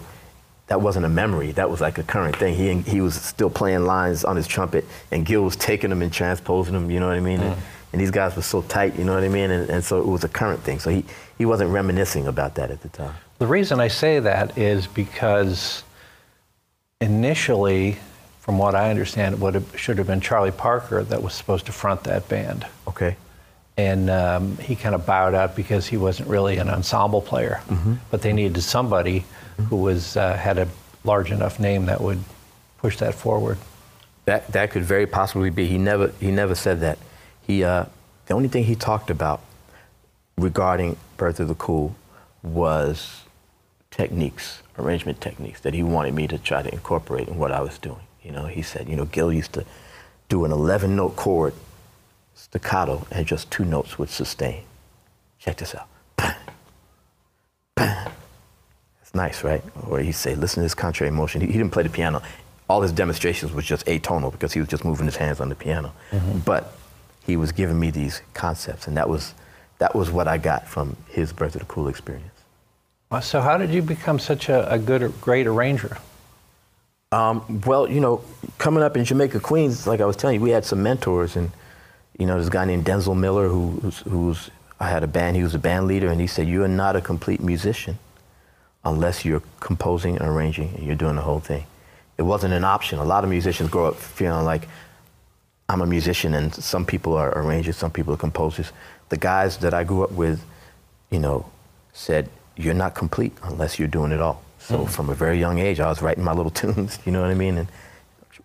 that 0.68 0.80
wasn't 0.80 1.04
a 1.04 1.08
memory. 1.08 1.52
That 1.52 1.68
was 1.70 1.80
like 1.80 1.98
a 1.98 2.02
current 2.02 2.36
thing. 2.36 2.54
He, 2.54 2.90
he 2.90 3.00
was 3.00 3.14
still 3.14 3.50
playing 3.50 3.84
lines 3.84 4.24
on 4.24 4.36
his 4.36 4.46
trumpet, 4.46 4.84
and 5.10 5.26
Gil 5.26 5.42
was 5.42 5.56
taking 5.56 5.90
them 5.90 6.02
and 6.02 6.12
transposing 6.12 6.72
them, 6.74 6.90
you 6.90 7.00
know 7.00 7.08
what 7.08 7.16
I 7.16 7.20
mean? 7.20 7.40
And, 7.40 7.56
and 7.92 8.00
these 8.00 8.10
guys 8.10 8.34
were 8.36 8.42
so 8.42 8.62
tight, 8.62 8.96
you 8.98 9.04
know 9.04 9.14
what 9.14 9.24
I 9.24 9.28
mean? 9.28 9.50
And, 9.50 9.68
and 9.68 9.84
so 9.84 10.00
it 10.00 10.06
was 10.06 10.24
a 10.24 10.28
current 10.28 10.62
thing. 10.62 10.78
So 10.78 10.90
he, 10.90 11.04
he 11.36 11.44
wasn't 11.44 11.70
reminiscing 11.70 12.26
about 12.26 12.54
that 12.54 12.70
at 12.70 12.80
the 12.80 12.88
time. 12.88 13.14
The 13.38 13.46
reason 13.46 13.80
I 13.80 13.88
say 13.88 14.18
that 14.20 14.56
is 14.56 14.86
because 14.86 15.82
initially, 17.00 17.98
from 18.40 18.58
what 18.58 18.74
I 18.74 18.90
understand, 18.90 19.34
it 19.34 19.40
would 19.40 19.54
have, 19.54 19.78
should 19.78 19.98
have 19.98 20.06
been 20.06 20.20
Charlie 20.20 20.50
Parker 20.52 21.02
that 21.04 21.22
was 21.22 21.34
supposed 21.34 21.66
to 21.66 21.72
front 21.72 22.04
that 22.04 22.28
band. 22.28 22.66
Okay. 22.88 23.16
and 23.76 24.10
um, 24.10 24.56
he 24.58 24.74
kind 24.76 24.94
of 24.94 25.06
bowed 25.06 25.34
out 25.34 25.56
because 25.56 25.86
he 25.86 25.96
wasn't 25.96 26.28
really 26.28 26.58
an 26.58 26.68
ensemble 26.68 27.20
player. 27.22 27.60
But 28.10 28.22
they 28.22 28.32
needed 28.32 28.60
somebody 28.62 29.24
who 29.68 29.76
was 29.76 30.16
uh, 30.16 30.36
had 30.36 30.58
a 30.58 30.68
large 31.04 31.30
enough 31.30 31.58
name 31.58 31.86
that 31.86 32.00
would 32.00 32.20
push 32.78 32.98
that 32.98 33.14
forward. 33.14 33.58
That 34.24 34.48
that 34.52 34.70
could 34.70 34.84
very 34.84 35.06
possibly 35.06 35.50
be. 35.50 35.66
He 35.66 35.78
never 35.78 36.12
he 36.20 36.30
never 36.30 36.54
said 36.54 36.80
that. 36.80 36.98
He 37.40 37.64
uh, 37.64 37.86
the 38.26 38.34
only 38.34 38.48
thing 38.48 38.64
he 38.64 38.74
talked 38.74 39.10
about 39.10 39.40
regarding 40.36 40.96
Birth 41.16 41.40
of 41.40 41.48
the 41.48 41.54
Cool 41.54 41.94
was 42.42 43.22
techniques, 43.90 44.62
arrangement 44.78 45.20
techniques 45.20 45.60
that 45.60 45.74
he 45.74 45.82
wanted 45.82 46.14
me 46.14 46.26
to 46.26 46.38
try 46.38 46.62
to 46.62 46.72
incorporate 46.72 47.28
in 47.28 47.38
what 47.38 47.52
I 47.52 47.60
was 47.60 47.78
doing. 47.78 48.00
You 48.22 48.32
know, 48.32 48.46
he 48.46 48.62
said, 48.62 48.88
you 48.88 48.96
know, 48.96 49.04
Gil 49.04 49.32
used 49.32 49.52
to 49.54 49.64
do 50.28 50.44
an 50.44 50.52
11 50.52 50.96
note 50.96 51.16
chord 51.16 51.54
staccato 52.34 53.06
and 53.10 53.26
just 53.26 53.50
two 53.50 53.64
notes 53.64 53.98
would 53.98 54.08
sustain. 54.08 54.64
Check 55.38 55.58
this 55.58 55.74
out. 55.74 55.88
Nice, 59.14 59.44
right? 59.44 59.62
Or 59.88 59.98
he'd 60.00 60.12
say, 60.12 60.34
listen 60.34 60.56
to 60.56 60.62
this 60.62 60.74
contrary 60.74 61.10
motion. 61.10 61.40
He, 61.40 61.48
he 61.48 61.52
didn't 61.54 61.72
play 61.72 61.82
the 61.82 61.90
piano. 61.90 62.22
All 62.68 62.80
his 62.80 62.92
demonstrations 62.92 63.52
was 63.52 63.64
just 63.64 63.84
atonal 63.86 64.32
because 64.32 64.52
he 64.52 64.60
was 64.60 64.68
just 64.68 64.84
moving 64.84 65.06
his 65.06 65.16
hands 65.16 65.40
on 65.40 65.48
the 65.48 65.54
piano. 65.54 65.92
But 66.44 66.72
he 67.26 67.36
was 67.36 67.52
giving 67.52 67.78
me 67.78 67.90
these 67.90 68.22
concepts, 68.32 68.86
and 68.86 68.96
that 68.96 69.08
was, 69.08 69.34
that 69.78 69.94
was 69.94 70.10
what 70.10 70.26
I 70.28 70.38
got 70.38 70.66
from 70.66 70.96
his 71.08 71.32
Birth 71.32 71.54
of 71.54 71.60
the 71.60 71.66
Cool 71.66 71.88
experience. 71.88 72.28
Uh, 73.10 73.20
So 73.20 73.40
how 73.42 73.58
did 73.58 73.70
you 73.70 73.82
become 73.82 74.18
such 74.18 74.48
a, 74.48 74.70
a 74.72 74.78
good, 74.78 75.12
great 75.20 75.46
arranger? 75.46 75.98
Um, 77.10 77.60
well, 77.66 77.90
you 77.90 78.00
know, 78.00 78.24
coming 78.56 78.82
up 78.82 78.96
in 78.96 79.04
Jamaica, 79.04 79.40
Queens, 79.40 79.86
like 79.86 80.00
I 80.00 80.06
was 80.06 80.16
telling 80.16 80.36
you, 80.36 80.40
we 80.40 80.50
had 80.50 80.64
some 80.64 80.82
mentors, 80.82 81.36
and 81.36 81.50
you 82.18 82.24
know, 82.24 82.38
this 82.38 82.48
guy 82.48 82.64
named 82.64 82.86
Denzil 82.86 83.14
Miller, 83.14 83.48
who, 83.48 83.72
who's, 83.82 83.98
who's 83.98 84.50
I 84.80 84.88
had 84.88 85.02
a 85.02 85.06
band. 85.06 85.36
He 85.36 85.42
was 85.42 85.54
a 85.54 85.58
band 85.58 85.86
leader, 85.86 86.08
and 86.08 86.20
he 86.20 86.26
said, 86.26 86.48
"You 86.48 86.64
are 86.64 86.68
not 86.68 86.96
a 86.96 87.00
complete 87.02 87.40
musician 87.40 87.98
unless 88.84 89.24
you're 89.24 89.42
composing 89.60 90.16
and 90.16 90.28
arranging 90.28 90.74
and 90.74 90.86
you're 90.86 90.96
doing 90.96 91.16
the 91.16 91.22
whole 91.22 91.40
thing." 91.40 91.64
It 92.18 92.22
wasn't 92.22 92.54
an 92.54 92.64
option. 92.64 92.98
A 92.98 93.04
lot 93.04 93.24
of 93.24 93.30
musicians 93.30 93.70
grow 93.70 93.86
up 93.86 93.96
feeling 93.96 94.44
like 94.44 94.68
I'm 95.68 95.80
a 95.80 95.86
musician, 95.86 96.34
and 96.34 96.54
some 96.54 96.84
people 96.84 97.14
are 97.14 97.30
arrangers, 97.36 97.76
some 97.76 97.90
people 97.90 98.12
are 98.12 98.18
composers. 98.18 98.72
The 99.08 99.16
guys 99.16 99.56
that 99.58 99.72
I 99.72 99.84
grew 99.84 100.04
up 100.04 100.12
with, 100.12 100.44
you 101.10 101.18
know, 101.18 101.46
said, 101.92 102.28
"You're 102.56 102.74
not 102.74 102.94
complete 102.94 103.32
unless 103.42 103.78
you're 103.78 103.88
doing 103.88 104.12
it 104.12 104.20
all." 104.20 104.42
So 104.58 104.78
mm. 104.78 104.90
from 104.90 105.08
a 105.08 105.14
very 105.14 105.38
young 105.38 105.58
age, 105.58 105.80
I 105.80 105.88
was 105.88 106.02
writing 106.02 106.24
my 106.24 106.32
little 106.32 106.50
tunes. 106.60 106.98
You 107.04 107.12
know 107.12 107.22
what 107.22 107.30
I 107.30 107.34
mean? 107.34 107.58
And 107.58 107.68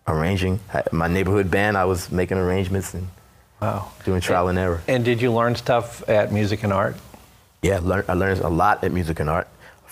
arranging. 0.06 0.60
My 0.90 1.08
neighborhood 1.08 1.50
band, 1.50 1.76
I 1.76 1.84
was 1.84 2.10
making 2.10 2.38
arrangements 2.38 2.94
and 2.94 3.08
wow. 3.60 3.90
doing 4.04 4.20
trial 4.20 4.48
and, 4.48 4.58
and 4.58 4.64
error. 4.64 4.82
And 4.88 5.04
did 5.04 5.20
you 5.20 5.32
learn 5.32 5.54
stuff 5.54 6.08
at 6.08 6.32
Music 6.32 6.64
and 6.64 6.72
Art? 6.72 6.96
Yeah, 7.62 7.80
I 8.08 8.14
learned 8.14 8.40
a 8.40 8.48
lot 8.48 8.84
at 8.84 8.92
Music 8.92 9.20
and 9.20 9.28
Art 9.28 9.48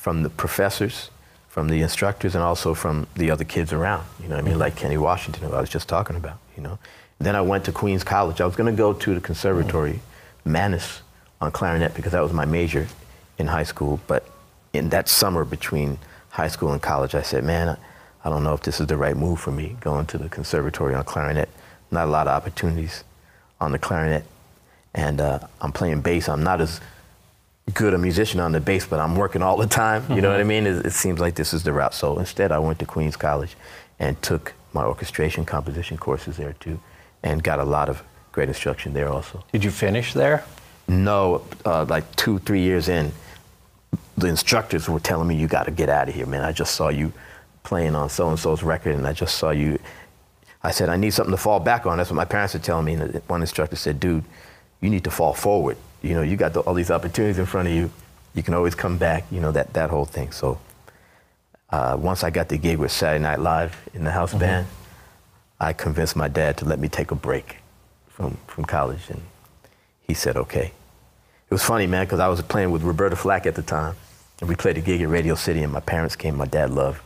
from 0.07 0.23
the 0.23 0.31
professors, 0.31 1.11
from 1.49 1.67
the 1.67 1.83
instructors, 1.83 2.37
and 2.37 2.45
also 2.45 2.75
from 2.75 3.09
the 3.17 3.29
other 3.29 3.43
kids 3.43 3.73
around. 3.73 4.07
You 4.23 4.29
know 4.29 4.37
what 4.37 4.43
I 4.43 4.43
mean? 4.43 4.53
Mm-hmm. 4.53 4.61
Like 4.61 4.77
Kenny 4.77 4.97
Washington, 4.97 5.43
who 5.43 5.53
I 5.53 5.61
was 5.61 5.69
just 5.69 5.89
talking 5.89 6.15
about, 6.15 6.39
you 6.57 6.63
know. 6.63 6.79
Then 7.19 7.35
I 7.35 7.41
went 7.41 7.65
to 7.65 7.73
Queens 7.73 8.05
College. 8.05 8.41
I 8.41 8.47
was 8.47 8.55
going 8.55 8.73
to 8.73 8.79
go 8.79 8.93
to 8.93 9.15
the 9.17 9.21
conservatory, 9.21 9.95
mm-hmm. 9.95 10.53
Mannes, 10.53 11.01
on 11.41 11.51
clarinet 11.51 11.93
because 11.97 12.13
that 12.13 12.21
was 12.21 12.33
my 12.33 12.45
major 12.45 12.87
in 13.37 13.49
high 13.49 13.65
school. 13.65 13.99
But 14.07 14.25
in 14.73 14.91
that 14.91 15.09
summer 15.09 15.45
between 15.45 15.99
high 16.29 16.51
school 16.55 16.71
and 16.71 16.81
college, 16.81 17.17
I 17.17 17.23
said, 17.23 17.43
man, 17.43 17.77
I 18.25 18.31
don't 18.31 18.45
know 18.45 18.55
if 18.55 18.63
this 18.63 18.79
is 18.79 18.87
the 18.87 18.97
right 18.97 19.17
move 19.17 19.41
for 19.41 19.51
me, 19.51 19.77
going 19.81 20.07
to 20.07 20.19
the 20.19 20.29
conservatory 20.29 20.95
on 20.95 21.03
clarinet. 21.03 21.49
Not 21.91 22.07
a 22.07 22.11
lot 22.13 22.29
of 22.29 22.35
opportunities 22.41 23.03
on 23.61 23.73
the 23.73 23.81
clarinet. 23.81 24.25
And 24.95 25.21
uh, 25.21 25.41
I'm 25.61 25.73
playing 25.73 26.03
bass. 26.03 26.29
I'm 26.29 26.45
not 26.45 26.61
as 26.61 26.81
good 27.75 27.95
a 27.95 27.99
musician 27.99 28.41
on 28.41 28.53
the 28.53 28.61
bass, 28.61 28.87
but 28.87 29.01
I'm 29.01 29.17
working 29.17 29.43
all 29.43 29.57
the 29.57 29.67
time. 29.67 30.03
You 30.03 30.09
mm-hmm. 30.09 30.23
know 30.23 30.31
what 30.31 30.39
I 30.39 30.41
mm-hmm. 30.41 30.49
mean? 30.49 30.67
It, 30.67 30.87
it, 30.87 30.93
seems 30.93 31.21
like 31.21 31.35
this 31.35 31.53
is 31.53 31.63
the 31.63 31.73
route. 31.73 31.95
So 31.95 32.19
instead, 32.19 32.53
I 32.53 32.59
went 32.59 32.79
to 32.79 32.87
Queens 32.87 33.17
College 33.17 33.57
and 33.99 34.21
took 34.23 34.55
my 34.73 34.85
orchestration 34.85 35.45
composition 35.45 35.97
courses 35.97 36.37
there 36.37 36.55
too, 36.55 36.81
and 37.23 37.43
got 37.43 37.59
a 37.59 37.65
lot 37.65 37.89
of 37.89 38.03
great 38.33 38.49
instruction 38.49 38.93
there 38.93 39.09
also. 39.09 39.45
Did 39.53 39.65
you 39.65 39.71
finish 39.71 40.13
there? 40.13 40.45
No, 40.89 41.43
uh, 41.65 41.85
like 41.85 42.15
two, 42.17 42.39
three 42.41 42.61
years 42.61 42.89
in, 42.89 43.11
the 44.17 44.29
instructors 44.29 44.89
were 44.89 45.01
telling 45.01 45.27
me, 45.27 45.35
"You 45.35 45.49
got 45.49 45.65
to 45.65 45.73
get 45.73 45.89
out 45.89 46.09
of 46.09 46.15
here, 46.15 46.27
man. 46.27 46.45
I 46.45 46.53
just 46.53 46.75
saw 46.75 46.89
you 46.89 47.13
playing 47.67 47.97
on 47.97 48.09
so 48.09 48.29
and 48.29 48.39
so's 48.39 48.63
record, 48.63 48.95
and 48.95 49.07
I 49.07 49.13
just 49.13 49.37
saw 49.37 49.51
you. 49.51 49.79
I 50.63 50.71
said, 50.71 50.89
I 50.89 50.97
need 50.97 51.13
something 51.13 51.33
to 51.33 51.37
fall 51.37 51.61
back 51.61 51.87
on. 51.87 51.99
That's 51.99 52.11
what 52.11 52.17
my 52.17 52.25
parents 52.25 52.55
were 52.55 52.61
telling 52.61 52.85
me. 52.85 52.95
And 52.95 53.23
one 53.27 53.41
instructor 53.41 53.77
said, 53.77 54.01
dude, 54.01 54.25
you 54.87 54.91
need 54.91 55.03
to 55.03 55.11
fall 55.11 55.35
forward. 55.35 55.77
You 56.01 56.15
know, 56.15 56.23
you 56.23 56.37
got 56.37 56.53
the, 56.53 56.61
all 56.61 56.75
these 56.75 56.93
opportunities 56.93 57.41
in 57.41 57.47
front 57.47 57.67
of 57.67 57.75
you. 57.75 57.91
You 58.35 58.45
can 58.45 58.55
always 58.55 58.77
come 58.77 58.99
back, 58.99 59.25
you 59.33 59.41
know, 59.41 59.51
that, 59.51 59.73
that 59.73 59.91
whole 59.91 60.05
thing. 60.05 60.31
So 60.31 60.61
uh, 61.71 61.97
once 61.99 62.23
I 62.23 62.31
got 62.31 62.49
the 62.49 62.57
gig 62.57 62.79
with 62.79 62.93
Saturday 62.93 63.21
Night 63.21 63.41
Live 63.41 63.77
in 63.95 64.05
the 64.05 64.13
house 64.13 64.31
mm-hmm. 64.31 64.39
band, 64.39 64.67
I 65.59 65.73
convinced 65.73 66.15
my 66.15 66.29
dad 66.29 66.57
to 66.59 66.65
let 66.67 66.79
me 66.79 66.89
take 66.89 67.11
a 67.11 67.17
break 67.17 67.57
from, 68.09 68.39
from 68.47 68.65
college. 68.65 69.11
And 69.11 69.23
he 70.07 70.15
said, 70.15 70.37
okay. 70.37 70.67
It 71.49 71.55
was 71.55 71.65
funny, 71.65 71.89
man, 71.89 72.07
because 72.07 72.21
I 72.21 72.29
was 72.29 72.41
playing 72.43 72.71
with 72.71 72.83
Roberta 72.83 73.17
Flack 73.17 73.45
at 73.45 73.57
the 73.57 73.63
time. 73.63 73.97
And 74.41 74.49
we 74.49 74.55
played 74.55 74.79
a 74.79 74.81
gig 74.81 75.01
at 75.01 75.09
Radio 75.09 75.35
City, 75.35 75.65
and 75.65 75.73
my 75.73 75.81
parents 75.81 76.15
came. 76.15 76.37
My 76.37 76.47
dad 76.47 76.71
loved 76.71 77.01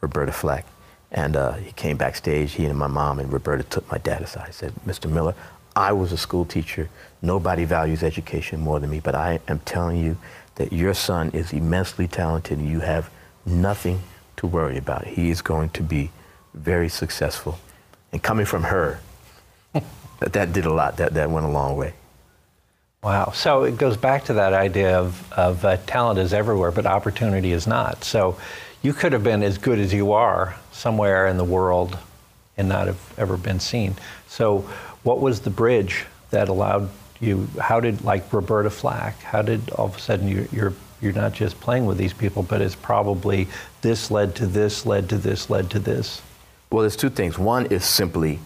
Roberta 0.00 0.32
Flack. 0.32 0.64
And 1.12 1.36
uh, 1.36 1.52
he 1.54 1.72
came 1.72 1.98
backstage, 1.98 2.52
he 2.52 2.64
and 2.64 2.78
my 2.78 2.86
mom, 2.86 3.18
and 3.18 3.30
Roberta 3.30 3.64
took 3.64 3.90
my 3.90 3.98
dad 3.98 4.22
aside. 4.22 4.46
And 4.46 4.54
said, 4.54 4.72
Mr. 4.86 5.10
Miller, 5.10 5.34
I 5.78 5.92
was 5.92 6.10
a 6.10 6.16
school 6.16 6.44
teacher. 6.44 6.88
Nobody 7.20 7.64
values 7.64 8.02
education 8.02 8.60
more 8.60 8.78
than 8.80 8.90
me, 8.90 9.00
but 9.00 9.14
I 9.14 9.40
am 9.48 9.60
telling 9.60 10.02
you 10.02 10.16
that 10.54 10.72
your 10.72 10.94
son 10.94 11.30
is 11.30 11.52
immensely 11.52 12.06
talented 12.06 12.58
and 12.58 12.68
you 12.68 12.80
have 12.80 13.10
nothing 13.44 14.02
to 14.36 14.46
worry 14.46 14.78
about. 14.78 15.06
He 15.06 15.30
is 15.30 15.42
going 15.42 15.70
to 15.70 15.82
be 15.82 16.10
very 16.54 16.88
successful. 16.88 17.58
And 18.12 18.22
coming 18.22 18.46
from 18.46 18.64
her, 18.64 19.00
that, 19.72 20.32
that 20.32 20.52
did 20.52 20.64
a 20.64 20.72
lot. 20.72 20.96
That, 20.96 21.14
that 21.14 21.30
went 21.30 21.46
a 21.46 21.50
long 21.50 21.76
way. 21.76 21.94
Wow. 23.02 23.32
So 23.32 23.64
it 23.64 23.78
goes 23.78 23.96
back 23.96 24.24
to 24.24 24.34
that 24.34 24.52
idea 24.52 24.98
of, 24.98 25.32
of 25.32 25.64
uh, 25.64 25.76
talent 25.86 26.18
is 26.18 26.32
everywhere, 26.32 26.72
but 26.72 26.86
opportunity 26.86 27.52
is 27.52 27.66
not. 27.66 28.02
So 28.02 28.36
you 28.82 28.92
could 28.92 29.12
have 29.12 29.22
been 29.22 29.42
as 29.42 29.58
good 29.58 29.78
as 29.78 29.92
you 29.92 30.12
are 30.12 30.56
somewhere 30.72 31.26
in 31.26 31.36
the 31.36 31.44
world 31.44 31.98
and 32.56 32.68
not 32.68 32.86
have 32.86 33.14
ever 33.16 33.36
been 33.36 33.60
seen. 33.60 33.94
So, 34.26 34.68
what 35.04 35.20
was 35.20 35.40
the 35.40 35.50
bridge 35.50 36.04
that 36.30 36.48
allowed 36.48 36.90
you? 37.20 37.48
How 37.60 37.80
did, 37.80 38.04
like 38.04 38.32
Roberta 38.32 38.70
Flack, 38.70 39.20
how 39.20 39.42
did 39.42 39.70
all 39.70 39.86
of 39.86 39.96
a 39.96 40.00
sudden 40.00 40.28
you, 40.28 40.48
you're 40.52 40.74
you're 41.00 41.12
not 41.12 41.32
just 41.32 41.60
playing 41.60 41.86
with 41.86 41.96
these 41.96 42.12
people, 42.12 42.42
but 42.42 42.60
it's 42.60 42.74
probably 42.74 43.46
this 43.82 44.10
led 44.10 44.34
to 44.36 44.46
this, 44.46 44.84
led 44.84 45.08
to 45.10 45.16
this, 45.16 45.48
led 45.48 45.70
to 45.70 45.78
this? 45.78 46.20
Well, 46.70 46.82
there's 46.82 46.96
two 46.96 47.10
things. 47.10 47.38
One 47.38 47.66
is 47.66 47.84
simply 47.84 48.40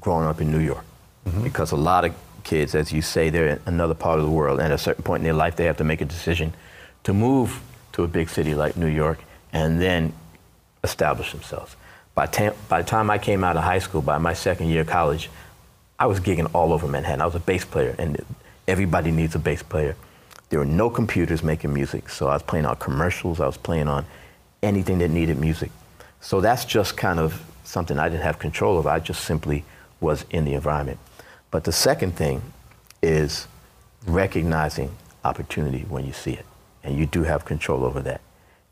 growing 0.00 0.26
up 0.26 0.40
in 0.40 0.50
New 0.50 0.60
York, 0.60 0.84
mm-hmm. 1.26 1.42
because 1.42 1.72
a 1.72 1.76
lot 1.76 2.04
of 2.04 2.14
kids, 2.44 2.74
as 2.74 2.92
you 2.92 3.02
say, 3.02 3.28
they're 3.30 3.48
in 3.48 3.60
another 3.66 3.94
part 3.94 4.18
of 4.18 4.24
the 4.24 4.30
world, 4.30 4.58
and 4.58 4.72
at 4.72 4.74
a 4.74 4.78
certain 4.78 5.04
point 5.04 5.20
in 5.20 5.24
their 5.24 5.34
life, 5.34 5.56
they 5.56 5.64
have 5.64 5.76
to 5.76 5.84
make 5.84 6.00
a 6.00 6.06
decision 6.06 6.54
to 7.04 7.12
move 7.12 7.60
to 7.92 8.04
a 8.04 8.08
big 8.08 8.28
city 8.28 8.54
like 8.54 8.76
New 8.76 8.88
York 8.88 9.18
and 9.52 9.80
then 9.80 10.12
establish 10.82 11.32
themselves. 11.32 11.76
By, 12.14 12.26
tam- 12.26 12.54
by 12.68 12.82
the 12.82 12.88
time 12.88 13.10
I 13.10 13.18
came 13.18 13.44
out 13.44 13.56
of 13.56 13.64
high 13.64 13.78
school, 13.78 14.02
by 14.02 14.18
my 14.18 14.32
second 14.32 14.68
year 14.68 14.80
of 14.80 14.86
college, 14.86 15.30
I 15.98 16.06
was 16.06 16.20
gigging 16.20 16.48
all 16.54 16.72
over 16.72 16.86
Manhattan. 16.86 17.20
I 17.20 17.26
was 17.26 17.34
a 17.34 17.40
bass 17.40 17.64
player, 17.64 17.94
and 17.98 18.24
everybody 18.68 19.10
needs 19.10 19.34
a 19.34 19.38
bass 19.38 19.62
player. 19.62 19.96
There 20.50 20.58
were 20.60 20.64
no 20.64 20.88
computers 20.88 21.42
making 21.42 21.74
music, 21.74 22.08
so 22.08 22.28
I 22.28 22.34
was 22.34 22.42
playing 22.42 22.66
on 22.66 22.76
commercials, 22.76 23.40
I 23.40 23.46
was 23.46 23.56
playing 23.56 23.88
on 23.88 24.06
anything 24.62 24.98
that 24.98 25.10
needed 25.10 25.38
music. 25.38 25.70
So 26.20 26.40
that's 26.40 26.64
just 26.64 26.96
kind 26.96 27.18
of 27.18 27.42
something 27.64 27.98
I 27.98 28.08
didn't 28.08 28.22
have 28.22 28.38
control 28.38 28.78
of. 28.78 28.86
I 28.86 28.98
just 28.98 29.24
simply 29.24 29.64
was 30.00 30.24
in 30.30 30.44
the 30.44 30.54
environment. 30.54 30.98
But 31.50 31.64
the 31.64 31.72
second 31.72 32.16
thing 32.16 32.42
is 33.02 33.46
recognizing 34.06 34.90
opportunity 35.24 35.84
when 35.88 36.06
you 36.06 36.12
see 36.12 36.32
it, 36.32 36.46
and 36.82 36.96
you 36.96 37.06
do 37.06 37.24
have 37.24 37.44
control 37.44 37.84
over 37.84 38.00
that. 38.02 38.20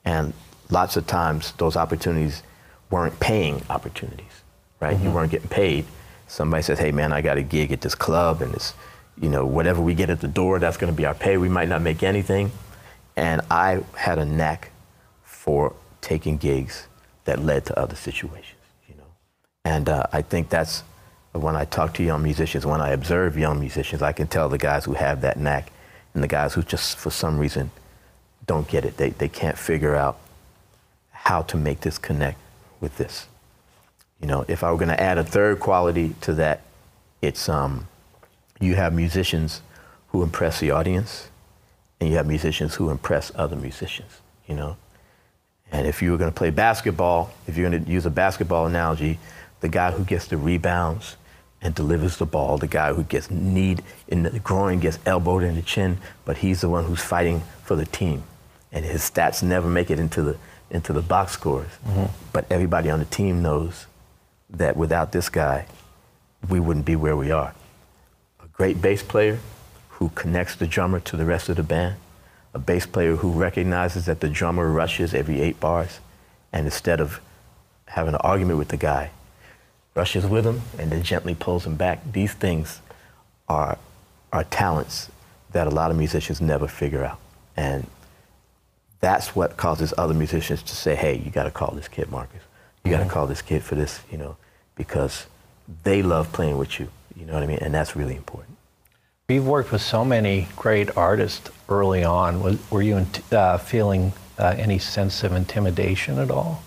And 0.05 0.33
lots 0.71 0.97
of 0.97 1.07
times 1.07 1.53
those 1.59 1.77
opportunities 1.77 2.43
weren't 2.91 3.19
paying 3.19 3.63
opportunities, 3.69 4.43
right? 4.81 4.95
Mm-hmm. 4.97 5.05
You 5.05 5.11
weren't 5.11 5.31
getting 5.31 5.49
paid. 5.49 5.85
Somebody 6.29 6.63
says, 6.63 6.79
hey 6.79 6.93
man, 6.93 7.13
I 7.13 7.21
got 7.21 7.39
a 7.39 7.43
gig 7.43 7.73
at 7.73 7.81
this 7.81 7.95
club 7.95 8.43
and 8.43 8.55
it's, 8.55 8.75
you 9.21 9.29
know, 9.29 9.47
whatever 9.47 9.81
we 9.81 9.95
get 9.95 10.11
at 10.11 10.21
the 10.21 10.29
door, 10.29 10.59
that's 10.59 10.77
to 10.77 10.93
be 10.93 11.07
our 11.07 11.15
pay. 11.15 11.37
We 11.37 11.49
might 11.49 11.69
not 11.69 11.83
make 11.83 12.03
anything. 12.03 12.53
And 13.17 13.41
I 13.51 13.83
had 13.97 14.19
a 14.19 14.25
knack 14.25 14.71
for 15.23 15.75
taking 16.01 16.37
gigs 16.37 16.87
that 17.25 17.41
led 17.41 17.65
to 17.67 17.79
other 17.79 17.97
situations, 17.97 18.61
you 18.89 18.95
know. 18.97 19.05
And 19.65 19.89
uh, 19.89 20.07
I 20.13 20.23
think 20.23 20.49
that's 20.51 20.83
when 21.33 21.57
I 21.57 21.65
talk 21.65 21.95
to 21.95 22.03
young 22.03 22.23
musicians, 22.23 22.67
when 22.67 22.81
I 22.81 22.91
observe 22.91 23.39
young 23.39 23.61
musicians, 23.61 24.03
I 24.03 24.13
can 24.13 24.27
tell 24.27 24.49
the 24.49 24.59
guys 24.59 24.85
who 24.85 24.95
have 24.95 25.21
that 25.23 25.39
knack 25.39 25.73
and 26.15 26.23
the 26.23 26.29
guys 26.29 26.55
who 26.55 26.63
just 26.63 26.97
for 26.97 27.11
some 27.11 27.39
reason 27.39 27.71
don't 28.47 28.69
get 28.69 28.85
it. 28.85 28.97
They, 28.97 29.11
they 29.11 29.29
can't 29.29 29.59
figure 29.59 29.95
out 29.95 30.19
how 31.11 31.43
to 31.43 31.57
make 31.57 31.81
this 31.81 31.99
connect 31.99 32.39
with 32.81 32.97
this. 32.97 33.27
You 34.21 34.27
know, 34.27 34.45
if 34.49 34.65
I 34.65 34.71
were 34.71 34.79
going 34.79 34.89
to 34.89 35.01
add 35.01 35.19
a 35.19 35.25
third 35.25 35.61
quality 35.61 36.15
to 36.23 36.35
that, 36.35 36.63
it's 37.21 37.49
um, 37.49 37.87
you 38.61 38.75
have 38.75 38.95
musicians 38.95 39.63
who 40.09 40.23
impress 40.23 40.61
the 40.61 40.71
audience, 40.71 41.29
and 42.01 42.09
you 42.09 42.17
have 42.17 42.27
musicians 42.27 42.75
who 42.75 42.91
impress 42.91 43.31
other 43.35 43.57
musicians. 43.57 44.21
You 44.47 44.55
know, 44.55 44.77
and 45.73 45.87
if 45.87 46.01
you 46.01 46.13
were 46.13 46.19
going 46.19 46.31
to 46.31 46.37
play 46.37 46.51
basketball, 46.51 47.33
if 47.47 47.57
you're 47.57 47.69
going 47.69 47.85
to 47.85 47.91
use 47.91 48.07
a 48.07 48.11
basketball 48.11 48.67
analogy, 48.67 49.19
the 49.61 49.69
guy 49.69 49.91
who 49.91 50.05
gets 50.05 50.27
the 50.27 50.37
rebounds 50.37 51.17
and 51.61 51.75
delivers 51.75 52.17
the 52.19 52.27
ball, 52.27 52.59
the 52.59 52.67
guy 52.67 52.93
who 52.93 53.03
gets 53.03 53.31
kneed 53.31 53.83
in 54.09 54.23
the 54.23 54.39
groin, 54.39 54.79
gets 54.79 54.99
elbowed 55.05 55.43
in 55.43 55.57
the 55.57 55.63
chin, 55.63 55.99
but 56.25 56.39
he's 56.39 56.61
the 56.61 56.69
one 56.69 56.85
who's 56.85 57.03
fighting 57.03 57.43
for 57.65 57.77
the 57.77 57.87
team, 57.87 58.23
and 58.73 58.85
his 58.85 59.03
stats 59.03 59.43
never 59.43 59.69
make 59.69 59.91
it 59.91 59.99
into 59.99 60.23
the 60.23 60.37
into 60.71 60.93
the 60.93 61.03
box 61.03 61.33
scores. 61.33 61.71
Mm-hmm. 61.87 62.07
But 62.33 62.47
everybody 62.51 62.91
on 62.91 62.99
the 62.99 63.05
team 63.05 63.43
knows 63.43 63.87
that 64.51 64.77
without 64.77 65.13
this 65.13 65.29
guy, 65.29 65.67
we 66.49 66.61
wouldn't 66.61 66.87
be 66.87 66.97
where 66.97 67.17
we 67.17 67.31
are. 67.31 67.55
A 68.43 68.49
great 68.49 68.81
bass 68.81 69.03
player 69.03 69.39
who 69.89 70.11
connects 70.11 70.55
the 70.57 70.67
drummer 70.67 71.01
to 71.01 71.17
the 71.17 71.25
rest 71.25 71.49
of 71.49 71.57
the 71.57 71.63
band, 71.63 71.97
a 72.55 72.59
bass 72.59 72.87
player 72.87 73.17
who 73.17 73.31
recognizes 73.31 74.07
that 74.07 74.21
the 74.21 74.29
drummer 74.29 74.71
rushes 74.71 75.15
every 75.15 75.41
eight 75.41 75.59
bars, 75.59 76.01
and 76.53 76.67
instead 76.67 77.01
of 77.01 77.21
having 77.87 78.15
an 78.15 78.21
argument 78.21 78.59
with 78.59 78.69
the 78.69 78.77
guy, 78.77 79.11
rushes 79.95 80.27
with 80.27 80.47
him 80.47 80.61
and 80.79 80.93
then 80.93 81.03
gently 81.03 81.35
pulls 81.35 81.67
him 81.67 81.75
back. 81.75 82.01
These 82.13 82.35
things 82.35 82.81
are, 83.49 83.79
are 84.33 84.45
talents 84.45 85.11
that 85.53 85.67
a 85.67 85.71
lot 85.71 85.91
of 85.91 85.97
musicians 85.97 86.41
never 86.41 86.69
figure 86.69 87.05
out. 87.05 87.19
And 87.57 87.87
that's 89.01 89.35
what 89.35 89.57
causes 89.57 89.95
other 89.97 90.15
musicians 90.15 90.63
to 90.65 90.77
say, 90.77 90.95
hey, 90.95 91.17
you 91.17 91.31
got 91.31 91.45
to 91.45 91.51
call 91.51 91.75
this 91.75 91.89
kid 91.89 92.11
Marcus. 92.11 92.43
You 92.87 92.93
got 92.97 93.03
to 93.03 93.11
call 93.11 93.27
this 93.27 93.43
kid 93.43 93.65
for 93.65 93.75
this, 93.75 94.01
you 94.11 94.17
know, 94.17 94.37
because 94.77 95.27
they 95.83 96.03
love 96.03 96.33
playing 96.33 96.57
with 96.57 96.79
you. 96.79 96.89
You 97.17 97.27
know 97.27 97.33
what 97.33 97.43
I 97.43 97.47
mean? 97.47 97.59
And 97.61 97.75
that's 97.75 97.97
really 97.97 98.15
important. 98.15 98.57
You've 99.29 99.49
worked 99.49 99.73
with 99.73 99.83
so 99.83 100.05
many 100.05 100.47
great 100.55 100.97
artists 100.97 101.51
early 101.69 102.05
on. 102.05 102.41
Was, 102.43 102.71
were 102.71 102.83
you 102.83 103.05
uh, 103.33 103.59
feeling 103.59 104.13
uh, 104.39 104.55
any 104.57 104.79
sense 104.79 105.25
of 105.25 105.33
intimidation 105.33 106.21
at 106.21 106.31
all? 106.31 106.63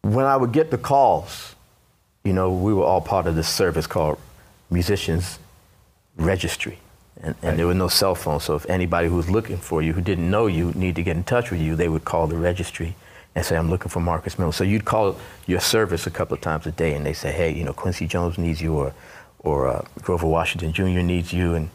When 0.00 0.24
I 0.24 0.36
would 0.36 0.52
get 0.52 0.70
the 0.70 0.78
calls, 0.78 1.54
you 2.24 2.32
know, 2.32 2.50
we 2.50 2.72
were 2.72 2.84
all 2.84 3.02
part 3.02 3.26
of 3.26 3.34
this 3.34 3.48
service 3.48 3.86
called 3.86 4.18
Musicians 4.70 5.38
Registry. 6.16 6.78
And, 7.16 7.34
and 7.34 7.44
right. 7.44 7.56
there 7.58 7.66
were 7.66 7.74
no 7.74 7.88
cell 7.88 8.14
phones, 8.14 8.44
so 8.44 8.54
if 8.54 8.64
anybody 8.70 9.08
who 9.08 9.16
was 9.16 9.28
looking 9.28 9.58
for 9.58 9.82
you 9.82 9.92
who 9.92 10.00
didn't 10.00 10.28
know 10.30 10.46
you 10.46 10.72
needed 10.72 10.96
to 10.96 11.02
get 11.02 11.16
in 11.16 11.24
touch 11.24 11.50
with 11.50 11.60
you, 11.60 11.76
they 11.76 11.88
would 11.88 12.06
call 12.06 12.26
the 12.26 12.36
registry 12.36 12.96
and 13.34 13.44
say, 13.44 13.56
I'm 13.56 13.70
looking 13.70 13.88
for 13.88 14.00
Marcus 14.00 14.38
Miller. 14.38 14.52
So 14.52 14.64
you'd 14.64 14.84
call 14.84 15.16
your 15.46 15.60
service 15.60 16.06
a 16.06 16.10
couple 16.10 16.34
of 16.34 16.40
times 16.40 16.66
a 16.66 16.72
day 16.72 16.94
and 16.94 17.04
they 17.04 17.12
say, 17.12 17.32
hey, 17.32 17.52
you 17.52 17.64
know, 17.64 17.72
Quincy 17.72 18.06
Jones 18.06 18.38
needs 18.38 18.60
you 18.60 18.74
or, 18.74 18.94
or 19.38 19.68
uh, 19.68 19.84
Grover 20.02 20.26
Washington 20.26 20.72
Jr. 20.72 21.00
needs 21.00 21.32
you. 21.32 21.54
And, 21.54 21.70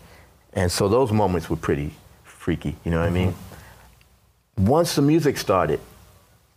and 0.54 0.72
so 0.72 0.88
those 0.88 1.12
moments 1.12 1.50
were 1.50 1.56
pretty 1.56 1.92
freaky, 2.24 2.76
you 2.86 2.92
know 2.92 3.00
what 3.00 3.12
mm-hmm. 3.12 3.18
I 3.18 3.26
mean? 3.26 4.68
Once 4.68 4.96
the 4.96 5.02
music 5.02 5.38
started, 5.38 5.80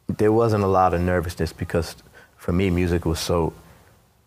there 0.08 0.32
wasn't 0.32 0.64
a 0.64 0.68
lot 0.68 0.94
of 0.94 1.00
nervousness 1.00 1.52
because 1.52 1.96
for 2.36 2.52
me, 2.52 2.70
music 2.70 3.04
was 3.04 3.20
so 3.20 3.52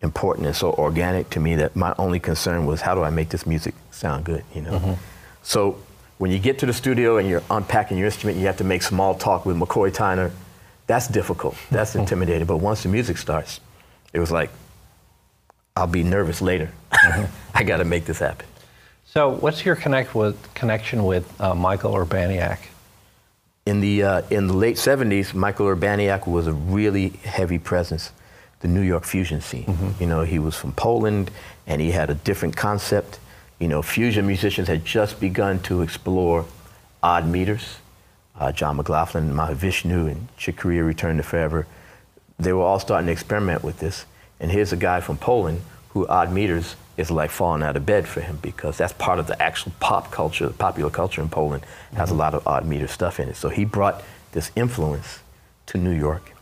important 0.02 0.46
and 0.46 0.54
so 0.54 0.72
organic 0.74 1.30
to 1.30 1.40
me 1.40 1.56
that 1.56 1.74
my 1.74 1.94
only 1.98 2.20
concern 2.20 2.66
was 2.66 2.80
how 2.80 2.94
do 2.94 3.02
I 3.02 3.10
make 3.10 3.30
this 3.30 3.46
music 3.46 3.74
sound 3.90 4.24
good, 4.24 4.44
you 4.54 4.60
know? 4.60 4.72
Mm-hmm. 4.72 4.92
So 5.42 5.78
when 6.18 6.30
you 6.30 6.38
get 6.38 6.58
to 6.60 6.66
the 6.66 6.72
studio 6.72 7.16
and 7.16 7.28
you're 7.28 7.42
unpacking 7.50 7.98
your 7.98 8.06
instrument, 8.06 8.38
you 8.38 8.46
have 8.46 8.58
to 8.58 8.64
make 8.64 8.82
small 8.82 9.14
talk 9.14 9.44
with 9.44 9.56
McCoy 9.56 9.90
Tyner. 9.90 10.30
That's 10.86 11.08
difficult. 11.08 11.56
That's 11.70 11.94
intimidating. 12.02 12.46
But 12.46 12.58
once 12.58 12.82
the 12.82 12.88
music 12.88 13.16
starts, 13.18 13.60
it 14.12 14.18
was 14.18 14.30
like, 14.30 14.50
I'll 15.76 15.86
be 15.86 16.02
nervous 16.02 16.40
later. 16.40 16.70
Mm-hmm. 16.92 17.24
I 17.54 17.64
got 17.64 17.78
to 17.78 17.84
make 17.84 18.04
this 18.04 18.18
happen. 18.20 18.46
So, 19.04 19.30
what's 19.30 19.64
your 19.64 19.76
connect 19.76 20.14
with, 20.14 20.54
connection 20.54 21.04
with 21.04 21.40
uh, 21.40 21.54
Michael 21.54 21.92
Urbaniak? 21.92 22.58
In 23.66 23.80
the, 23.80 24.02
uh, 24.02 24.22
in 24.30 24.46
the 24.46 24.54
late 24.54 24.76
70s, 24.76 25.34
Michael 25.34 25.66
Urbaniak 25.66 26.26
was 26.26 26.46
a 26.46 26.52
really 26.52 27.10
heavy 27.24 27.58
presence 27.58 28.10
the 28.64 28.68
New 28.68 28.80
York 28.80 29.04
fusion 29.04 29.42
scene. 29.42 29.66
Mm-hmm. 29.66 30.02
You 30.02 30.08
know, 30.08 30.22
he 30.22 30.38
was 30.38 30.56
from 30.56 30.72
Poland 30.72 31.30
and 31.66 31.82
he 31.82 31.90
had 31.90 32.08
a 32.08 32.14
different 32.14 32.56
concept. 32.56 33.20
You 33.58 33.68
know, 33.68 33.82
fusion 33.82 34.26
musicians 34.26 34.68
had 34.68 34.86
just 34.86 35.20
begun 35.20 35.58
to 35.64 35.82
explore 35.82 36.46
odd 37.02 37.28
meters. 37.28 37.76
Uh, 38.38 38.52
John 38.52 38.76
McLaughlin, 38.76 39.32
Mahavishnu, 39.32 40.10
and 40.10 40.28
Chick 40.36 40.64
Return 40.64 41.18
to 41.18 41.22
Forever. 41.22 41.66
They 42.38 42.52
were 42.52 42.62
all 42.62 42.80
starting 42.80 43.06
to 43.06 43.12
experiment 43.12 43.62
with 43.62 43.78
this. 43.78 44.06
And 44.40 44.50
here's 44.50 44.72
a 44.72 44.76
guy 44.76 45.00
from 45.00 45.18
Poland 45.18 45.62
who 45.90 46.06
odd 46.08 46.32
meters 46.32 46.74
is 46.96 47.10
like 47.10 47.30
falling 47.30 47.62
out 47.62 47.76
of 47.76 47.86
bed 47.86 48.06
for 48.06 48.20
him 48.20 48.38
because 48.42 48.76
that's 48.76 48.92
part 48.92 49.18
of 49.18 49.26
the 49.26 49.40
actual 49.42 49.72
pop 49.80 50.10
culture, 50.10 50.50
popular 50.50 50.90
culture 50.90 51.22
in 51.22 51.28
Poland 51.28 51.64
has 51.94 52.08
mm-hmm. 52.08 52.18
a 52.18 52.18
lot 52.18 52.34
of 52.34 52.46
odd 52.46 52.66
meter 52.66 52.88
stuff 52.88 53.20
in 53.20 53.28
it. 53.28 53.36
So 53.36 53.48
he 53.48 53.64
brought 53.64 54.02
this 54.32 54.50
influence 54.56 55.20
to 55.66 55.78
New 55.78 55.92
York. 55.92 56.32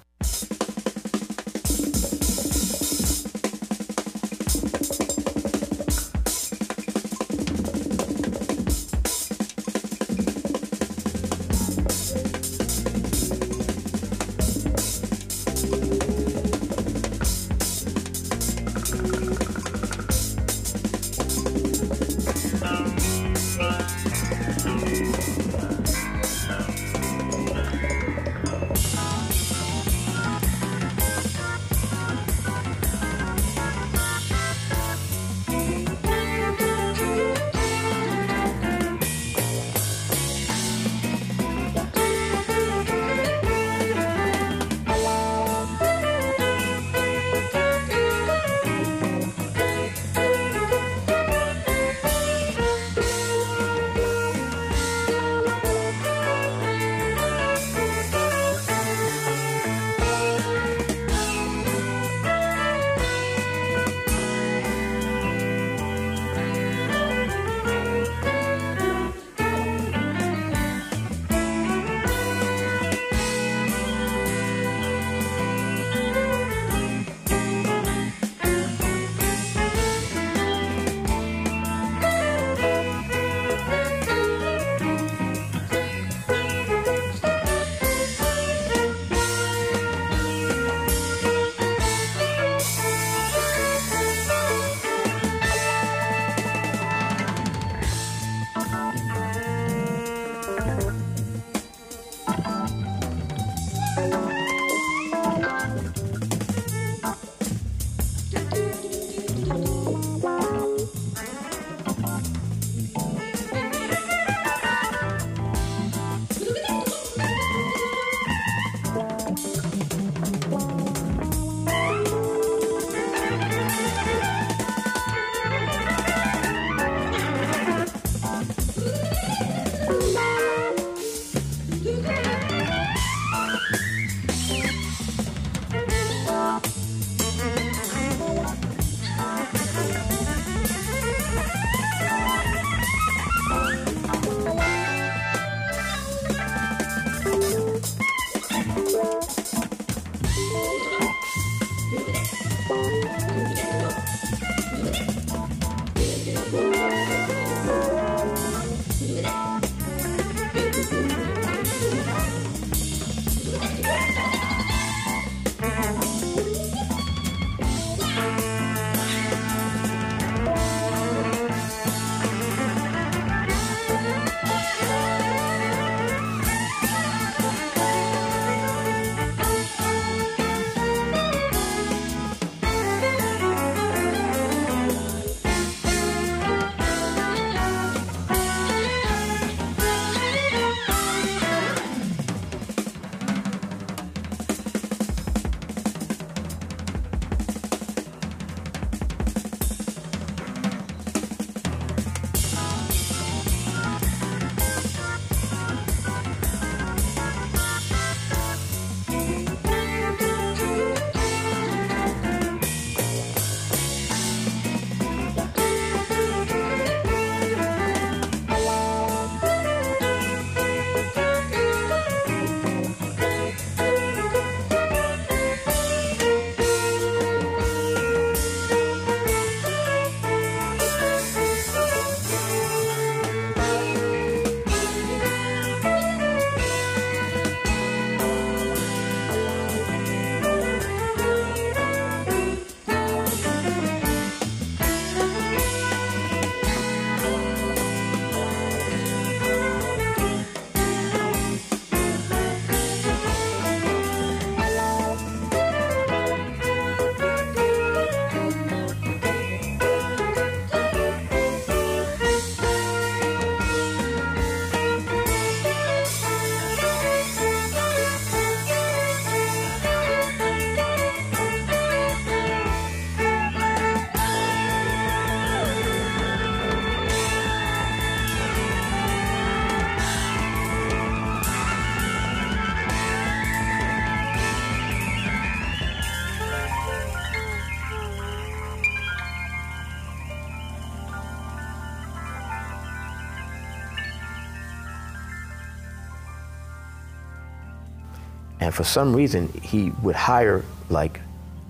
And 298.63 298.73
for 298.73 298.85
some 298.85 299.13
reason, 299.13 299.49
he 299.61 299.91
would 300.03 300.15
hire 300.15 300.65
like 300.89 301.19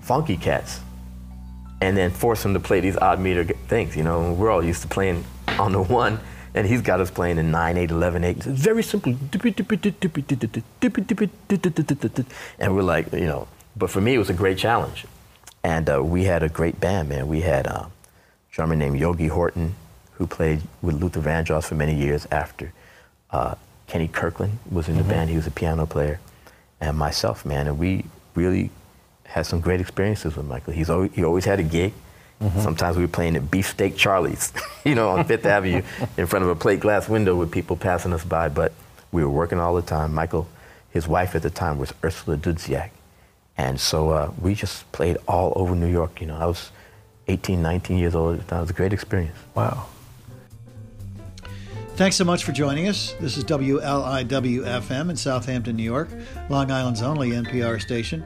funky 0.01 0.37
cats 0.37 0.79
and 1.81 1.97
then 1.97 2.11
force 2.11 2.43
them 2.43 2.53
to 2.53 2.59
play 2.59 2.81
these 2.81 2.95
odd 2.97 3.19
meter 3.19 3.43
things. 3.43 3.97
You 3.97 4.03
know, 4.03 4.31
we're 4.33 4.51
all 4.51 4.63
used 4.63 4.83
to 4.83 4.87
playing 4.87 5.25
on 5.57 5.71
the 5.71 5.81
one, 5.81 6.19
and 6.53 6.67
he's 6.67 6.83
got 6.83 7.01
us 7.01 7.09
playing 7.09 7.39
in 7.39 7.49
9, 7.49 7.77
8, 7.77 7.89
11, 7.89 8.23
8. 8.23 8.37
It's 8.37 8.45
very 8.45 8.83
simple. 8.83 9.17
And 12.59 12.75
we're 12.75 12.83
like, 12.83 13.11
you 13.11 13.25
know, 13.25 13.47
but 13.75 13.89
for 13.89 13.99
me, 13.99 14.13
it 14.13 14.19
was 14.19 14.29
a 14.29 14.35
great 14.35 14.59
challenge. 14.59 15.07
And 15.63 15.89
uh, 15.89 16.03
we 16.03 16.25
had 16.25 16.43
a 16.43 16.49
great 16.49 16.79
band, 16.79 17.09
man. 17.09 17.27
We 17.27 17.41
had 17.41 17.65
uh, 17.65 17.71
a 17.71 17.91
drummer 18.51 18.75
named 18.75 18.99
Yogi 18.99 19.29
Horton, 19.29 19.73
who 20.11 20.27
played 20.27 20.61
with 20.83 21.01
Luther 21.01 21.21
Vandross 21.21 21.63
for 21.63 21.73
many 21.73 21.95
years 21.95 22.27
after. 22.29 22.71
Uh, 23.31 23.55
Kenny 23.87 24.07
Kirkland 24.07 24.59
was 24.69 24.87
in 24.87 24.97
the 24.97 25.01
mm-hmm. 25.01 25.09
band. 25.09 25.29
He 25.31 25.35
was 25.37 25.47
a 25.47 25.51
piano 25.51 25.87
player. 25.87 26.19
And 26.83 26.97
myself, 26.97 27.45
man. 27.45 27.67
And 27.67 27.79
we 27.79 28.03
really 28.35 28.69
had 29.23 29.45
some 29.45 29.61
great 29.61 29.79
experiences 29.79 30.35
with 30.35 30.45
Michael. 30.45 30.73
He's 30.73 30.89
always, 30.89 31.13
he 31.13 31.23
always 31.23 31.45
had 31.45 31.61
a 31.61 31.63
gig. 31.63 31.93
Mm-hmm. 32.41 32.59
Sometimes 32.59 32.97
we 32.97 33.03
were 33.03 33.15
playing 33.19 33.37
at 33.37 33.49
Beefsteak 33.49 33.95
Charlie's, 33.95 34.51
you 34.83 34.93
know, 34.93 35.11
on 35.11 35.23
Fifth 35.23 35.45
Avenue 35.45 35.81
in 36.17 36.27
front 36.27 36.43
of 36.43 36.49
a 36.49 36.55
plate 36.55 36.81
glass 36.81 37.07
window 37.07 37.37
with 37.37 37.51
people 37.51 37.77
passing 37.77 38.11
us 38.11 38.25
by. 38.25 38.49
But 38.49 38.73
we 39.13 39.23
were 39.23 39.29
working 39.29 39.59
all 39.59 39.73
the 39.75 39.81
time. 39.81 40.13
Michael, 40.13 40.45
his 40.89 41.07
wife 41.07 41.35
at 41.35 41.41
the 41.41 41.49
time 41.49 41.79
was 41.79 41.93
Ursula 42.03 42.35
Dudziak. 42.35 42.89
And 43.57 43.79
so 43.79 44.09
uh, 44.09 44.31
we 44.41 44.53
just 44.53 44.91
played 44.91 45.15
all 45.25 45.53
over 45.55 45.75
New 45.75 45.87
York. 45.89 46.19
You 46.19 46.27
know, 46.27 46.35
I 46.35 46.47
was 46.47 46.69
18, 47.29 47.61
19 47.61 47.97
years 47.97 48.13
old 48.13 48.33
at 48.33 48.41
the 48.41 48.47
time. 48.47 48.57
It 48.57 48.63
was 48.63 48.69
a 48.71 48.73
great 48.73 48.91
experience. 48.91 49.37
Wow. 49.55 49.87
Thanks 51.95 52.15
so 52.15 52.25
much 52.25 52.43
for 52.43 52.53
joining 52.53 52.87
us. 52.87 53.13
This 53.19 53.37
is 53.37 53.43
WLIW-FM 53.43 55.09
in 55.11 55.15
Southampton, 55.15 55.75
New 55.75 55.83
York, 55.83 56.09
Long 56.49 56.71
Island's 56.71 57.03
only 57.03 57.29
NPR 57.29 57.79
station. 57.79 58.23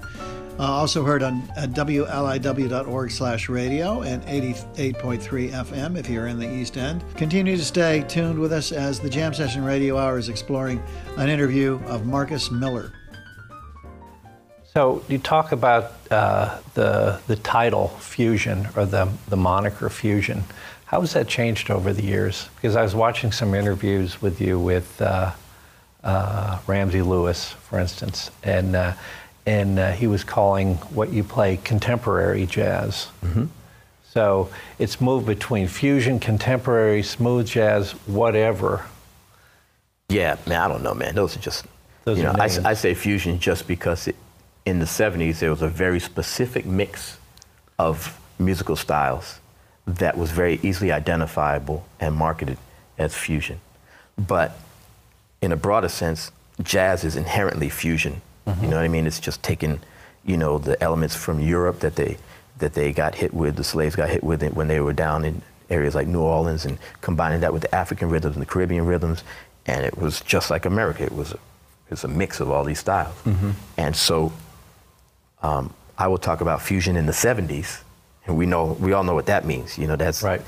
Uh, 0.57 0.63
also 0.63 1.03
heard 1.03 1.21
on 1.21 1.41
WLIW.org 1.57 3.11
slash 3.11 3.49
radio 3.49 4.03
and 4.03 4.23
88.3 4.23 5.51
FM 5.51 5.97
if 5.97 6.09
you're 6.09 6.27
in 6.27 6.39
the 6.39 6.49
East 6.49 6.77
End. 6.77 7.03
Continue 7.17 7.57
to 7.57 7.65
stay 7.65 8.05
tuned 8.07 8.39
with 8.39 8.53
us 8.53 8.71
as 8.71 9.01
the 9.01 9.09
Jam 9.09 9.33
Session 9.33 9.65
Radio 9.65 9.97
Hour 9.97 10.17
is 10.17 10.29
exploring 10.29 10.81
an 11.17 11.27
interview 11.27 11.77
of 11.87 12.05
Marcus 12.05 12.49
Miller. 12.49 12.93
So 14.63 15.03
you 15.09 15.17
talk 15.17 15.51
about 15.51 15.91
uh, 16.09 16.59
the 16.73 17.19
the 17.27 17.35
title 17.35 17.89
fusion 17.99 18.67
or 18.77 18.85
the 18.85 19.11
the 19.27 19.35
moniker 19.35 19.89
fusion. 19.89 20.43
How 20.87 21.01
has 21.01 21.11
that 21.13 21.27
changed 21.27 21.69
over 21.69 21.91
the 21.91 22.01
years? 22.01 22.47
Because 22.55 22.77
I 22.77 22.81
was 22.81 22.95
watching 22.95 23.33
some 23.33 23.53
interviews 23.53 24.21
with 24.21 24.39
you 24.39 24.57
with 24.57 25.01
uh, 25.01 25.33
uh, 26.01 26.59
Ramsey 26.65 27.01
Lewis, 27.01 27.51
for 27.51 27.77
instance, 27.77 28.31
and 28.41 28.73
uh, 28.73 28.93
and 29.45 29.79
uh, 29.79 29.91
he 29.91 30.07
was 30.07 30.23
calling 30.23 30.75
what 30.95 31.11
you 31.11 31.25
play 31.25 31.57
contemporary 31.57 32.45
jazz. 32.45 33.09
Mm-hmm. 33.21 33.45
So 34.13 34.49
it's 34.79 35.01
moved 35.01 35.25
between 35.25 35.67
fusion, 35.67 36.21
contemporary, 36.21 37.03
smooth 37.03 37.47
jazz, 37.47 37.91
whatever. 38.07 38.85
Yeah, 40.07 40.37
man, 40.47 40.61
I 40.61 40.67
don't 40.69 40.83
know, 40.83 40.93
man. 40.93 41.15
Those 41.15 41.35
are 41.35 41.41
just 41.41 41.65
Those 42.05 42.17
you 42.17 42.23
know, 42.23 42.35
I, 42.39 42.49
I 42.63 42.73
say 42.73 42.93
fusion 42.93 43.39
just 43.39 43.67
because 43.67 44.07
it, 44.07 44.15
in 44.65 44.79
the 44.79 44.85
70s, 44.85 45.39
there 45.39 45.49
was 45.49 45.61
a 45.61 45.67
very 45.67 45.99
specific 45.99 46.65
mix 46.65 47.17
of 47.77 48.17
musical 48.39 48.77
styles 48.77 49.39
that 49.87 50.17
was 50.17 50.31
very 50.31 50.59
easily 50.61 50.91
identifiable 50.91 51.85
and 51.99 52.13
marketed 52.13 52.57
as 52.97 53.15
fusion. 53.15 53.59
But 54.17 54.57
in 55.41 55.51
a 55.51 55.55
broader 55.55 55.87
sense, 55.87 56.31
jazz 56.61 57.03
is 57.03 57.15
inherently 57.15 57.69
fusion. 57.69 58.21
Mm-hmm. 58.45 58.63
You 58.63 58.69
know 58.69 58.75
what 58.75 58.85
I 58.85 58.89
mean? 58.89 59.07
It's 59.07 59.19
just 59.19 59.41
taking, 59.41 59.79
you 60.25 60.37
know, 60.37 60.57
the 60.57 60.81
elements 60.83 61.15
from 61.15 61.39
Europe 61.39 61.79
that 61.79 61.95
they 61.95 62.17
that 62.59 62.73
they 62.73 62.91
got 62.91 63.13
hit 63.13 63.35
with, 63.35 63.55
the 63.55 63.63
slaves 63.63 63.95
got 63.95 64.09
hit 64.09 64.23
with 64.23 64.41
it 64.41 64.55
when 64.55 64.67
they 64.67 64.79
were 64.79 64.93
down 64.93 65.23
in 65.23 65.43
areas 65.69 65.93
like 65.93 66.07
New 66.07 66.21
Orleans, 66.21 66.65
and 66.65 66.79
combining 67.01 67.41
that 67.41 67.53
with 67.53 67.61
the 67.61 67.75
African 67.75 68.09
rhythms 68.09 68.35
and 68.35 68.41
the 68.41 68.47
Caribbean 68.47 68.85
rhythms, 68.87 69.23
and 69.67 69.85
it 69.85 69.97
was 69.97 70.21
just 70.21 70.49
like 70.49 70.65
America. 70.65 71.03
It 71.03 71.13
was 71.13 71.31
a, 71.31 71.35
it 71.35 71.91
was 71.91 72.03
a 72.03 72.07
mix 72.07 72.39
of 72.39 72.49
all 72.49 72.63
these 72.63 72.79
styles, 72.79 73.15
mm-hmm. 73.23 73.51
and 73.77 73.95
so 73.95 74.33
um, 75.43 75.71
I 75.97 76.07
will 76.07 76.17
talk 76.17 76.41
about 76.41 76.61
fusion 76.61 76.95
in 76.95 77.05
the 77.05 77.11
70s, 77.11 77.81
and 78.27 78.37
we 78.37 78.45
know 78.45 78.77
we 78.79 78.93
all 78.93 79.03
know 79.03 79.15
what 79.15 79.27
that 79.27 79.45
means. 79.45 79.77
You 79.77 79.87
know, 79.87 79.95
that's 79.95 80.21
right. 80.21 80.41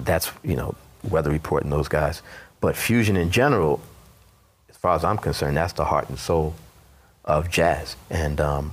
That's 0.00 0.32
you 0.42 0.56
know 0.56 0.74
Weather 1.08 1.30
Report 1.30 1.62
and 1.62 1.72
those 1.72 1.88
guys. 1.88 2.22
But 2.60 2.76
fusion 2.76 3.16
in 3.16 3.30
general, 3.30 3.80
as 4.68 4.76
far 4.76 4.94
as 4.94 5.04
I'm 5.04 5.18
concerned, 5.18 5.56
that's 5.56 5.74
the 5.74 5.84
heart 5.84 6.08
and 6.08 6.18
soul 6.18 6.54
of 7.24 7.50
jazz. 7.50 7.96
And 8.10 8.40
um, 8.40 8.72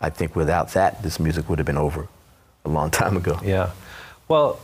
I 0.00 0.10
think 0.10 0.34
without 0.34 0.72
that, 0.72 1.02
this 1.02 1.20
music 1.20 1.48
would 1.48 1.58
have 1.58 1.66
been 1.66 1.76
over 1.76 2.08
a 2.64 2.68
long 2.68 2.90
time 3.00 3.16
ago. 3.16 3.38
Yeah. 3.42 3.70
Well, 4.28 4.60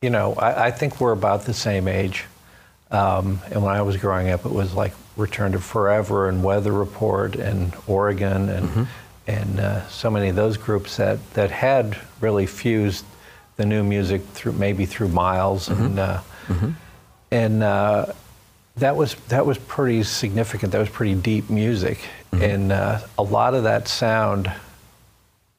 you 0.00 0.10
know, 0.10 0.34
I, 0.34 0.66
I 0.66 0.70
think 0.70 1.00
we're 1.00 1.12
about 1.12 1.44
the 1.44 1.54
same 1.54 1.86
age. 1.86 2.24
Um, 2.90 3.40
and 3.52 3.62
when 3.62 3.72
I 3.72 3.82
was 3.82 3.96
growing 3.98 4.30
up, 4.30 4.44
it 4.44 4.50
was 4.50 4.74
like 4.74 4.92
Return 5.16 5.52
to 5.52 5.60
Forever 5.60 6.28
and 6.28 6.42
Weather 6.42 6.72
Report 6.72 7.36
and 7.36 7.72
Oregon 7.86 8.48
and 8.48 8.68
mm-hmm 8.68 8.82
and 9.26 9.60
uh, 9.60 9.86
so 9.88 10.10
many 10.10 10.28
of 10.28 10.36
those 10.36 10.56
groups 10.56 10.96
that, 10.96 11.18
that 11.34 11.50
had 11.50 11.98
really 12.20 12.46
fused 12.46 13.04
the 13.56 13.66
new 13.66 13.84
music 13.84 14.22
through 14.32 14.52
maybe 14.52 14.86
through 14.86 15.08
Miles 15.08 15.68
mm-hmm. 15.68 15.84
and 15.84 15.98
uh, 15.98 16.20
mm-hmm. 16.46 16.70
and 17.30 17.62
uh, 17.62 18.06
that 18.76 18.96
was 18.96 19.14
that 19.28 19.44
was 19.44 19.58
pretty 19.58 20.02
significant. 20.02 20.72
That 20.72 20.78
was 20.78 20.88
pretty 20.88 21.14
deep 21.14 21.50
music, 21.50 21.98
mm-hmm. 22.32 22.42
and 22.42 22.72
uh, 22.72 23.00
a 23.18 23.22
lot 23.22 23.54
of 23.54 23.64
that 23.64 23.86
sound, 23.86 24.50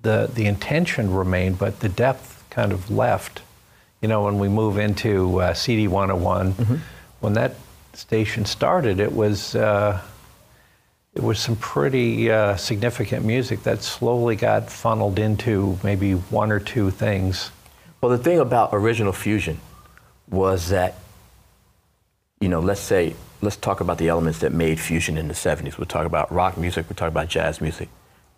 the 0.02 0.30
the 0.34 0.46
intention 0.46 1.14
remained, 1.14 1.60
but 1.60 1.80
the 1.80 1.90
depth 1.90 2.44
kind 2.50 2.72
of 2.72 2.90
left. 2.90 3.42
You 4.02 4.08
know, 4.08 4.24
when 4.24 4.40
we 4.40 4.50
move 4.50 4.80
into 4.80 5.40
uh, 5.40 5.54
CD 5.54 5.88
101, 5.88 6.54
mm-hmm. 6.54 6.76
when 7.20 7.34
that 7.34 7.54
station 7.94 8.46
started, 8.46 9.00
it 9.00 9.14
was 9.14 9.54
uh, 9.54 10.02
it 11.14 11.22
was 11.22 11.40
some 11.40 11.58
pretty 11.58 12.32
uh, 12.32 12.56
significant 12.56 13.26
music 13.26 13.64
that 13.64 13.84
slowly 13.84 14.36
got 14.36 14.70
funneled 14.70 15.20
into 15.20 15.78
maybe 15.84 16.14
one 16.14 16.52
or 16.52 16.60
two 16.60 16.90
things. 16.90 17.52
Well, 18.00 18.12
the 18.12 18.18
thing 18.18 18.40
about 18.40 18.70
original 18.72 19.12
fusion 19.12 19.60
was 20.30 20.70
that, 20.70 20.96
you 22.40 22.48
know, 22.48 22.62
let's 22.62 22.80
say, 22.80 23.16
let's 23.42 23.58
talk 23.58 23.82
about 23.82 23.98
the 23.98 24.08
elements 24.08 24.40
that 24.40 24.54
made 24.54 24.80
fusion 24.80 25.18
in 25.18 25.28
the 25.28 25.34
70s. 25.34 25.78
We'll 25.78 25.86
talk 25.86 26.06
about 26.06 26.32
rock 26.32 26.58
music, 26.58 26.88
we'll 26.88 26.96
talk 26.96 27.10
about 27.10 27.28
jazz 27.28 27.60
music, 27.60 27.90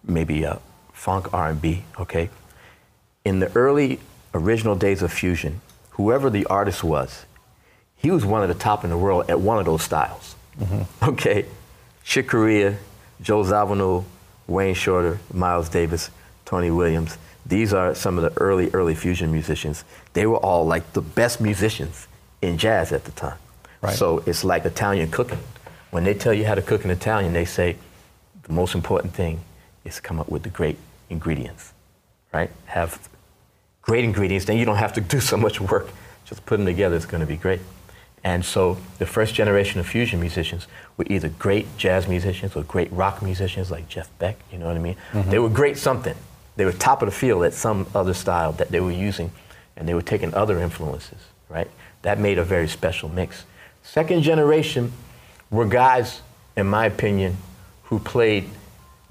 maybe 0.03 0.43
uh, 0.43 0.57
funk, 0.91 1.31
R&B, 1.31 1.83
okay? 1.99 2.31
In 3.23 3.39
the 3.39 3.51
early 3.55 3.99
original 4.33 4.75
days 4.75 5.03
of 5.03 5.13
fusion, 5.13 5.61
whoever 5.91 6.31
the 6.31 6.45
artist 6.47 6.83
was, 6.83 7.25
he 7.95 8.09
was 8.09 8.25
one 8.25 8.41
of 8.41 8.49
the 8.49 8.55
top 8.55 8.83
in 8.83 8.89
the 8.89 8.97
world 8.97 9.29
at 9.29 9.39
one 9.39 9.59
of 9.59 9.65
those 9.65 9.83
styles, 9.83 10.35
mm-hmm. 10.59 11.09
okay? 11.11 11.45
Chick 12.03 12.27
Corea, 12.27 12.77
Joe 13.21 13.43
Zawinul, 13.43 14.05
Wayne 14.47 14.75
Shorter, 14.75 15.19
Miles 15.33 15.69
Davis, 15.69 16.11
Tony 16.45 16.71
Williams. 16.71 17.17
These 17.45 17.73
are 17.73 17.95
some 17.95 18.17
of 18.17 18.23
the 18.23 18.39
early, 18.41 18.69
early 18.71 18.95
fusion 18.95 19.31
musicians. 19.31 19.83
They 20.13 20.25
were 20.25 20.37
all 20.37 20.65
like 20.65 20.93
the 20.93 21.01
best 21.01 21.41
musicians 21.41 22.07
in 22.41 22.57
jazz 22.57 22.91
at 22.91 23.05
the 23.05 23.11
time. 23.11 23.37
Right. 23.81 23.95
So 23.95 24.23
it's 24.25 24.43
like 24.43 24.65
Italian 24.65 25.11
cooking. 25.11 25.39
When 25.91 26.03
they 26.03 26.13
tell 26.13 26.33
you 26.33 26.45
how 26.45 26.55
to 26.55 26.61
cook 26.61 26.85
in 26.85 26.91
Italian, 26.91 27.33
they 27.33 27.45
say 27.45 27.75
the 28.43 28.53
most 28.53 28.75
important 28.75 29.13
thing 29.13 29.41
is 29.85 29.95
to 29.95 30.01
come 30.01 30.19
up 30.19 30.29
with 30.29 30.43
the 30.43 30.49
great 30.49 30.77
ingredients, 31.09 31.73
right? 32.33 32.49
Have 32.65 33.09
great 33.81 34.03
ingredients, 34.03 34.45
then 34.45 34.57
you 34.57 34.65
don't 34.65 34.77
have 34.77 34.93
to 34.93 35.01
do 35.01 35.19
so 35.19 35.37
much 35.37 35.59
work. 35.61 35.89
Just 36.25 36.45
put 36.45 36.57
them 36.57 36.65
together, 36.65 36.95
it's 36.95 37.05
going 37.05 37.21
to 37.21 37.27
be 37.27 37.37
great. 37.37 37.59
And 38.23 38.45
so 38.45 38.77
the 38.99 39.05
first 39.05 39.35
generation 39.35 39.79
of 39.79 39.87
fusion 39.87 40.19
musicians 40.19 40.67
were 40.95 41.05
either 41.09 41.27
great 41.27 41.77
jazz 41.77 42.07
musicians 42.07 42.55
or 42.55 42.63
great 42.63 42.91
rock 42.91 43.21
musicians 43.21 43.69
like 43.69 43.89
Jeff 43.89 44.09
Beck, 44.17 44.37
you 44.51 44.57
know 44.57 44.67
what 44.67 44.77
I 44.77 44.79
mean? 44.79 44.95
Mm-hmm. 45.11 45.29
They 45.29 45.39
were 45.39 45.49
great 45.49 45.77
something. 45.77 46.15
They 46.55 46.65
were 46.65 46.71
top 46.71 47.01
of 47.01 47.07
the 47.07 47.15
field 47.15 47.43
at 47.43 47.53
some 47.53 47.85
other 47.93 48.13
style 48.13 48.53
that 48.53 48.69
they 48.69 48.79
were 48.79 48.91
using, 48.91 49.31
and 49.75 49.87
they 49.87 49.93
were 49.93 50.01
taking 50.01 50.33
other 50.33 50.59
influences, 50.59 51.19
right? 51.49 51.69
That 52.03 52.19
made 52.19 52.37
a 52.37 52.43
very 52.43 52.67
special 52.67 53.09
mix. 53.09 53.45
Second 53.81 54.21
generation 54.21 54.93
were 55.49 55.65
guys, 55.65 56.21
in 56.55 56.67
my 56.67 56.85
opinion, 56.85 57.37
who 57.83 57.99
played 57.99 58.49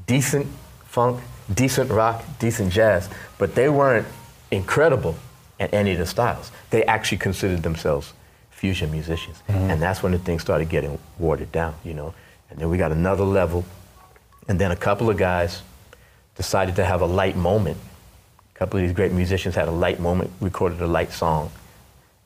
decent 0.06 0.46
funk, 0.84 1.20
decent 1.52 1.90
rock, 1.90 2.24
decent 2.38 2.72
jazz, 2.72 3.10
but 3.38 3.54
they 3.54 3.68
weren't 3.68 4.06
incredible 4.50 5.16
at 5.58 5.74
any 5.74 5.92
of 5.92 5.98
the 5.98 6.06
styles. 6.06 6.50
They 6.70 6.84
actually 6.84 7.18
considered 7.18 7.62
themselves 7.62 8.12
fusion 8.62 8.92
musicians. 8.92 9.42
Mm-hmm. 9.48 9.70
And 9.70 9.82
that's 9.82 10.04
when 10.04 10.12
the 10.12 10.18
thing 10.18 10.38
started 10.38 10.68
getting 10.68 10.96
watered 11.18 11.50
down, 11.50 11.74
you 11.82 11.94
know. 11.94 12.14
And 12.48 12.60
then 12.60 12.70
we 12.70 12.78
got 12.78 12.92
another 12.92 13.24
level. 13.24 13.64
And 14.46 14.56
then 14.60 14.70
a 14.70 14.76
couple 14.76 15.10
of 15.10 15.16
guys 15.16 15.62
decided 16.36 16.76
to 16.76 16.84
have 16.84 17.00
a 17.00 17.06
light 17.06 17.34
moment. 17.34 17.76
A 18.54 18.58
couple 18.60 18.78
of 18.78 18.86
these 18.86 18.94
great 18.94 19.10
musicians 19.10 19.56
had 19.56 19.66
a 19.66 19.72
light 19.72 19.98
moment, 19.98 20.30
recorded 20.40 20.80
a 20.80 20.86
light 20.86 21.10
song. 21.10 21.50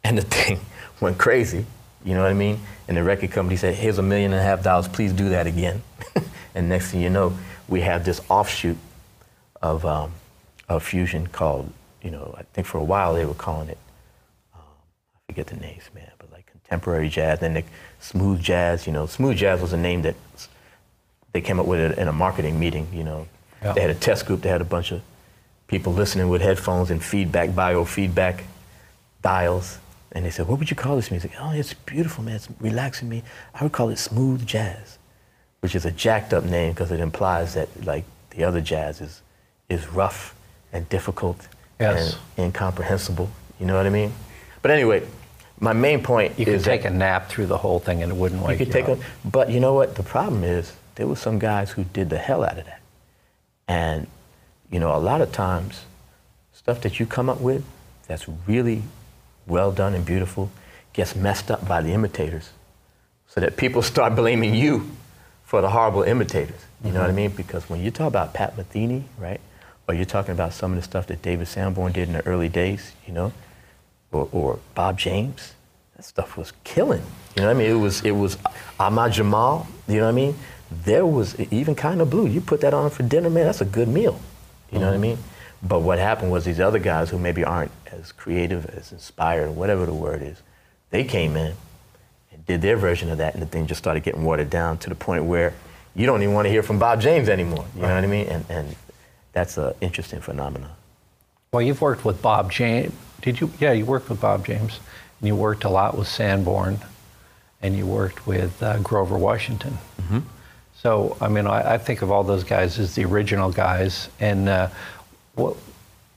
And 0.04 0.18
the 0.18 0.22
thing 0.36 0.60
went 1.00 1.16
crazy, 1.16 1.64
you 2.04 2.12
know 2.12 2.20
what 2.20 2.30
I 2.30 2.34
mean? 2.34 2.60
And 2.86 2.98
the 2.98 3.02
record 3.02 3.30
company 3.30 3.56
said, 3.56 3.74
here's 3.74 3.96
a 3.96 4.02
million 4.02 4.34
and 4.34 4.40
a 4.40 4.44
half 4.44 4.62
dollars, 4.62 4.88
please 4.88 5.14
do 5.14 5.30
that 5.30 5.46
again. 5.46 5.82
And 6.54 6.70
next 6.70 6.90
thing 6.90 7.02
you 7.02 7.10
know, 7.10 7.36
we 7.68 7.82
have 7.82 8.06
this 8.06 8.18
offshoot 8.30 8.78
of, 9.60 9.84
um, 9.84 10.12
of 10.70 10.82
fusion 10.82 11.26
called, 11.26 11.70
you 12.02 12.10
know, 12.10 12.34
I 12.38 12.44
think 12.54 12.66
for 12.66 12.78
a 12.78 12.84
while 12.84 13.12
they 13.12 13.26
were 13.26 13.34
calling 13.34 13.68
it, 13.68 13.76
forget 15.36 15.54
the 15.58 15.66
names, 15.66 15.82
man, 15.94 16.10
but 16.18 16.32
like 16.32 16.46
contemporary 16.46 17.10
jazz, 17.10 17.40
then 17.40 17.52
the 17.52 17.62
smooth 18.00 18.40
jazz, 18.40 18.86
you 18.86 18.92
know. 18.92 19.04
Smooth 19.04 19.36
jazz 19.36 19.60
was 19.60 19.74
a 19.74 19.76
name 19.76 20.00
that 20.02 20.14
they 21.32 21.42
came 21.42 21.60
up 21.60 21.66
with 21.66 21.78
it 21.78 21.98
in 21.98 22.08
a 22.08 22.12
marketing 22.12 22.58
meeting, 22.58 22.88
you 22.90 23.04
know. 23.04 23.28
Yeah. 23.62 23.72
They 23.74 23.82
had 23.82 23.90
a 23.90 23.94
test 23.94 24.24
group, 24.24 24.40
they 24.40 24.48
had 24.48 24.62
a 24.62 24.64
bunch 24.64 24.92
of 24.92 25.02
people 25.68 25.92
listening 25.92 26.30
with 26.30 26.40
headphones 26.40 26.90
and 26.90 27.02
feedback, 27.04 27.50
biofeedback 27.50 28.44
dials. 29.20 29.78
And 30.12 30.24
they 30.24 30.30
said, 30.30 30.48
what 30.48 30.58
would 30.58 30.70
you 30.70 30.76
call 30.76 30.96
this 30.96 31.10
music? 31.10 31.32
Oh, 31.38 31.50
it's 31.52 31.74
beautiful, 31.74 32.24
man. 32.24 32.36
It's 32.36 32.48
relaxing 32.58 33.10
me. 33.10 33.22
I 33.54 33.62
would 33.62 33.72
call 33.72 33.90
it 33.90 33.98
smooth 33.98 34.46
jazz, 34.46 34.96
which 35.60 35.74
is 35.74 35.84
a 35.84 35.90
jacked 35.90 36.32
up 36.32 36.44
name 36.44 36.72
because 36.72 36.90
it 36.92 37.00
implies 37.00 37.52
that 37.54 37.68
like 37.84 38.04
the 38.30 38.42
other 38.44 38.62
jazz 38.62 39.02
is, 39.02 39.20
is 39.68 39.86
rough 39.88 40.34
and 40.72 40.88
difficult 40.88 41.46
Yes. 41.78 42.16
and 42.38 42.46
incomprehensible. 42.46 43.28
You 43.60 43.66
know 43.66 43.76
what 43.76 43.84
I 43.84 43.90
mean? 43.90 44.14
But 44.62 44.70
anyway, 44.70 45.02
my 45.58 45.72
main 45.72 46.02
point 46.02 46.38
You 46.38 46.44
could 46.44 46.64
take 46.64 46.84
a 46.84 46.90
nap 46.90 47.28
through 47.28 47.46
the 47.46 47.58
whole 47.58 47.78
thing 47.78 48.02
and 48.02 48.12
it 48.12 48.14
wouldn't 48.16 48.42
wake 48.42 48.60
you 48.60 48.66
could 48.66 48.74
you 48.74 48.80
take 48.80 48.88
up. 48.88 48.98
a, 48.98 49.28
but 49.28 49.50
you 49.50 49.60
know 49.60 49.74
what? 49.74 49.94
The 49.94 50.02
problem 50.02 50.44
is 50.44 50.72
there 50.96 51.06
were 51.06 51.16
some 51.16 51.38
guys 51.38 51.70
who 51.70 51.84
did 51.84 52.10
the 52.10 52.18
hell 52.18 52.44
out 52.44 52.58
of 52.58 52.66
that. 52.66 52.80
And, 53.68 54.06
you 54.70 54.80
know, 54.80 54.94
a 54.94 54.98
lot 54.98 55.20
of 55.20 55.32
times, 55.32 55.84
stuff 56.52 56.80
that 56.82 56.98
you 57.00 57.06
come 57.06 57.30
up 57.30 57.40
with 57.40 57.64
that's 58.06 58.26
really 58.46 58.82
well 59.46 59.72
done 59.72 59.94
and 59.94 60.04
beautiful 60.04 60.50
gets 60.92 61.14
messed 61.14 61.50
up 61.50 61.66
by 61.66 61.80
the 61.80 61.92
imitators. 61.92 62.50
So 63.28 63.40
that 63.40 63.56
people 63.56 63.82
start 63.94 64.14
blaming 64.14 64.54
you 64.54 64.90
for 65.44 65.60
the 65.60 65.70
horrible 65.70 66.02
imitators. 66.02 66.60
You 66.84 66.92
know 66.92 67.00
what 67.00 67.06
I 67.06 67.08
mm-hmm. 67.08 67.16
mean? 67.16 67.30
Because 67.30 67.68
when 67.70 67.80
you 67.80 67.90
talk 67.90 68.08
about 68.08 68.34
Pat 68.34 68.56
Metheny, 68.56 69.04
right? 69.18 69.40
Or 69.88 69.94
you're 69.94 70.04
talking 70.04 70.32
about 70.32 70.52
some 70.52 70.72
of 70.72 70.76
the 70.76 70.82
stuff 70.82 71.06
that 71.06 71.22
David 71.22 71.46
Sanborn 71.46 71.92
did 71.92 72.08
in 72.08 72.14
the 72.14 72.26
early 72.26 72.48
days, 72.48 72.92
you 73.06 73.12
know, 73.12 73.32
or, 74.12 74.28
or 74.32 74.58
Bob 74.74 74.98
James, 74.98 75.54
that 75.96 76.04
stuff 76.04 76.36
was 76.36 76.52
killing. 76.64 77.02
You 77.36 77.42
know 77.42 77.48
what 77.48 77.56
I 77.56 77.58
mean? 77.58 77.70
It 77.70 77.74
was 77.80 78.02
it 78.02 78.12
was 78.12 78.38
Ahmad 78.78 79.12
Jamal. 79.12 79.66
You 79.88 79.96
know 79.96 80.04
what 80.04 80.08
I 80.08 80.12
mean? 80.12 80.34
There 80.70 81.06
was 81.06 81.38
even 81.38 81.74
kind 81.74 82.00
of 82.00 82.10
blue. 82.10 82.26
You 82.26 82.40
put 82.40 82.60
that 82.62 82.74
on 82.74 82.90
for 82.90 83.02
dinner, 83.02 83.30
man. 83.30 83.46
That's 83.46 83.60
a 83.60 83.66
good 83.66 83.88
meal. 83.88 84.20
You 84.72 84.80
know 84.80 84.86
what 84.86 84.94
I 84.94 84.98
mean? 84.98 85.18
But 85.62 85.80
what 85.80 85.98
happened 85.98 86.30
was 86.32 86.44
these 86.44 86.60
other 86.60 86.78
guys 86.78 87.10
who 87.10 87.18
maybe 87.18 87.44
aren't 87.44 87.70
as 87.86 88.12
creative, 88.12 88.66
as 88.66 88.92
inspired, 88.92 89.50
whatever 89.50 89.86
the 89.86 89.94
word 89.94 90.22
is, 90.22 90.42
they 90.90 91.04
came 91.04 91.36
in 91.36 91.54
and 92.32 92.46
did 92.46 92.62
their 92.62 92.76
version 92.76 93.10
of 93.10 93.18
that, 93.18 93.34
and 93.34 93.42
the 93.42 93.46
thing 93.46 93.66
just 93.66 93.78
started 93.78 94.02
getting 94.02 94.24
watered 94.24 94.50
down 94.50 94.78
to 94.78 94.88
the 94.88 94.94
point 94.94 95.24
where 95.24 95.54
you 95.94 96.04
don't 96.04 96.22
even 96.22 96.34
want 96.34 96.46
to 96.46 96.50
hear 96.50 96.62
from 96.62 96.78
Bob 96.78 97.00
James 97.00 97.28
anymore. 97.28 97.64
You 97.74 97.82
know 97.82 97.94
what 97.94 98.04
I 98.04 98.06
mean? 98.06 98.26
And 98.26 98.44
and 98.48 98.76
that's 99.32 99.56
an 99.56 99.72
interesting 99.80 100.20
phenomenon. 100.20 100.70
Well, 101.56 101.64
you've 101.64 101.80
worked 101.80 102.04
with 102.04 102.20
Bob 102.20 102.52
James. 102.52 102.92
Did 103.22 103.40
you? 103.40 103.50
Yeah, 103.58 103.72
you 103.72 103.86
worked 103.86 104.10
with 104.10 104.20
Bob 104.20 104.44
James, 104.44 104.78
and 105.18 105.26
you 105.26 105.34
worked 105.34 105.64
a 105.64 105.70
lot 105.70 105.96
with 105.96 106.06
Sanborn, 106.06 106.80
and 107.62 107.74
you 107.74 107.86
worked 107.86 108.26
with 108.26 108.62
uh, 108.62 108.78
Grover 108.80 109.16
Washington. 109.16 109.78
Mm-hmm. 110.02 110.18
So, 110.74 111.16
I 111.18 111.28
mean, 111.28 111.46
I, 111.46 111.76
I 111.76 111.78
think 111.78 112.02
of 112.02 112.10
all 112.10 112.24
those 112.24 112.44
guys 112.44 112.78
as 112.78 112.94
the 112.94 113.06
original 113.06 113.50
guys. 113.50 114.10
And 114.20 114.50
uh, 114.50 114.68
what, 115.34 115.56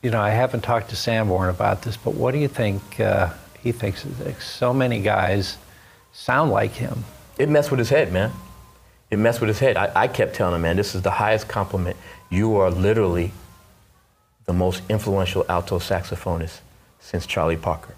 you 0.01 0.11
know, 0.11 0.19
I 0.19 0.31
haven't 0.31 0.59
talked 0.59 0.89
to 0.89 0.97
Sanborn 0.97 1.47
about 1.47 1.83
this, 1.83 1.95
but 1.95 2.15
what 2.15 2.33
do 2.33 2.37
you 2.39 2.49
think? 2.49 2.99
Uh, 2.99 3.29
he 3.63 3.71
thinks 3.71 4.05
so 4.43 4.73
many 4.73 4.99
guys 5.01 5.57
sound 6.11 6.51
like 6.51 6.73
him. 6.73 7.05
It 7.37 7.47
messed 7.47 7.71
with 7.71 7.79
his 7.79 7.91
head, 7.91 8.11
man. 8.11 8.33
It 9.09 9.19
messed 9.19 9.39
with 9.39 9.47
his 9.47 9.59
head. 9.59 9.77
I, 9.77 9.89
I 9.95 10.07
kept 10.09 10.35
telling 10.35 10.55
him, 10.55 10.63
man, 10.63 10.75
this 10.75 10.95
is 10.95 11.01
the 11.01 11.11
highest 11.11 11.47
compliment. 11.47 11.95
You 12.29 12.57
are 12.57 12.69
literally 12.69 13.31
the 14.45 14.53
most 14.53 14.83
influential 14.89 15.45
alto 15.49 15.79
saxophonist 15.79 16.59
since 16.99 17.25
Charlie 17.25 17.57
Parker. 17.57 17.95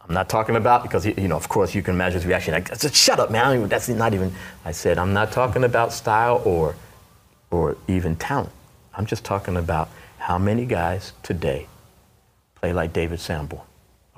I'm 0.00 0.14
not 0.14 0.28
talking 0.28 0.56
about 0.56 0.82
because 0.82 1.06
you 1.06 1.28
know, 1.28 1.36
of 1.36 1.48
course, 1.48 1.74
you 1.74 1.82
can 1.82 1.94
imagine 1.94 2.18
his 2.20 2.26
reaction. 2.26 2.52
Like, 2.54 2.68
shut 2.92 3.20
up, 3.20 3.30
man. 3.30 3.68
That's 3.68 3.88
not 3.88 4.14
even. 4.14 4.32
I 4.64 4.72
said, 4.72 4.98
I'm 4.98 5.12
not 5.12 5.32
talking 5.32 5.64
about 5.64 5.92
style 5.92 6.42
or, 6.44 6.74
or 7.50 7.76
even 7.88 8.16
talent. 8.16 8.52
I'm 8.94 9.06
just 9.06 9.24
talking 9.24 9.56
about 9.56 9.88
how 10.18 10.38
many 10.38 10.66
guys 10.66 11.12
today 11.22 11.66
play 12.56 12.72
like 12.72 12.92
David 12.92 13.20
Sanborn. 13.20 13.62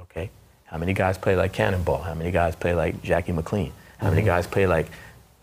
Okay, 0.01 0.31
how 0.65 0.79
many 0.79 0.95
guys 0.95 1.19
play 1.19 1.37
like 1.37 1.53
Cannonball? 1.53 2.03
How 2.03 2.15
many 2.15 2.31
guys 2.31 2.57
play 2.57 2.75
like 2.75 3.03
Jackie 3.03 3.33
McLean? 3.33 3.73
How 3.99 4.11
many 4.11 4.23
guys 4.23 4.47
play 4.47 4.67
like 4.67 4.87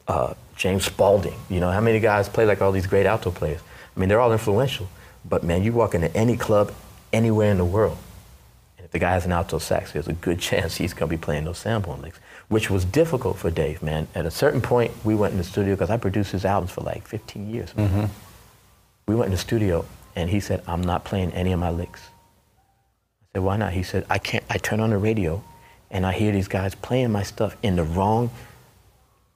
uh, 0.08 0.34
James 0.56 0.86
Spaulding? 0.86 1.36
You 1.50 1.60
know, 1.60 1.72
how 1.72 1.82
many 1.82 2.00
guys 2.00 2.28
play 2.28 2.46
like 2.46 2.62
all 2.62 2.72
these 2.72 2.88
great 2.88 3.06
alto 3.06 3.32
players? 3.32 3.62
I 3.96 4.00
mean, 4.00 4.10
they're 4.10 4.20
all 4.20 4.32
influential. 4.32 4.90
But 5.24 5.44
man, 5.44 5.64
you 5.64 5.72
walk 5.74 5.94
into 5.94 6.16
any 6.16 6.36
club 6.38 6.72
anywhere 7.14 7.52
in 7.52 7.58
the 7.58 7.66
world, 7.66 7.98
and 8.78 8.86
if 8.86 8.92
the 8.92 9.00
guy 9.00 9.12
has 9.12 9.26
an 9.26 9.32
alto 9.32 9.60
sax, 9.60 9.92
there's 9.92 10.08
a 10.08 10.14
good 10.14 10.40
chance 10.50 10.76
he's 10.78 10.94
going 10.94 11.10
to 11.10 11.18
be 11.18 11.22
playing 11.22 11.46
those 11.46 11.60
Sanborn 11.60 12.02
licks, 12.02 12.20
which 12.48 12.70
was 12.70 12.86
difficult 12.86 13.38
for 13.38 13.52
Dave, 13.52 13.82
man. 13.84 14.08
At 14.16 14.26
a 14.26 14.32
certain 14.32 14.62
point, 14.62 14.92
we 15.04 15.16
went 15.16 15.32
in 15.34 15.38
the 15.38 15.44
studio 15.44 15.76
because 15.76 15.90
I 15.90 15.98
produced 15.98 16.32
his 16.32 16.46
albums 16.46 16.72
for 16.72 16.82
like 16.82 17.08
15 17.08 17.50
years. 17.50 17.76
man. 17.76 18.10
We 19.08 19.16
went 19.16 19.28
in 19.28 19.32
the 19.32 19.38
studio, 19.38 19.86
and 20.16 20.30
he 20.30 20.40
said, 20.40 20.64
"I'm 20.68 20.82
not 20.82 21.04
playing 21.04 21.32
any 21.34 21.52
of 21.52 21.60
my 21.60 21.70
licks." 21.70 22.02
I 22.02 23.38
said, 23.38 23.44
"Why 23.44 23.58
not?" 23.58 23.74
He 23.74 23.84
said, 23.84 24.06
"I 24.10 24.18
can't. 24.20 24.44
I 24.50 24.58
turn 24.58 24.80
on 24.80 24.90
the 24.92 24.98
radio, 24.98 25.44
and 25.90 26.06
I 26.06 26.12
hear 26.14 26.32
these 26.32 26.48
guys 26.48 26.76
playing 26.76 27.12
my 27.12 27.24
stuff 27.24 27.56
in 27.62 27.76
the 27.76 27.84
wrong, 27.84 28.30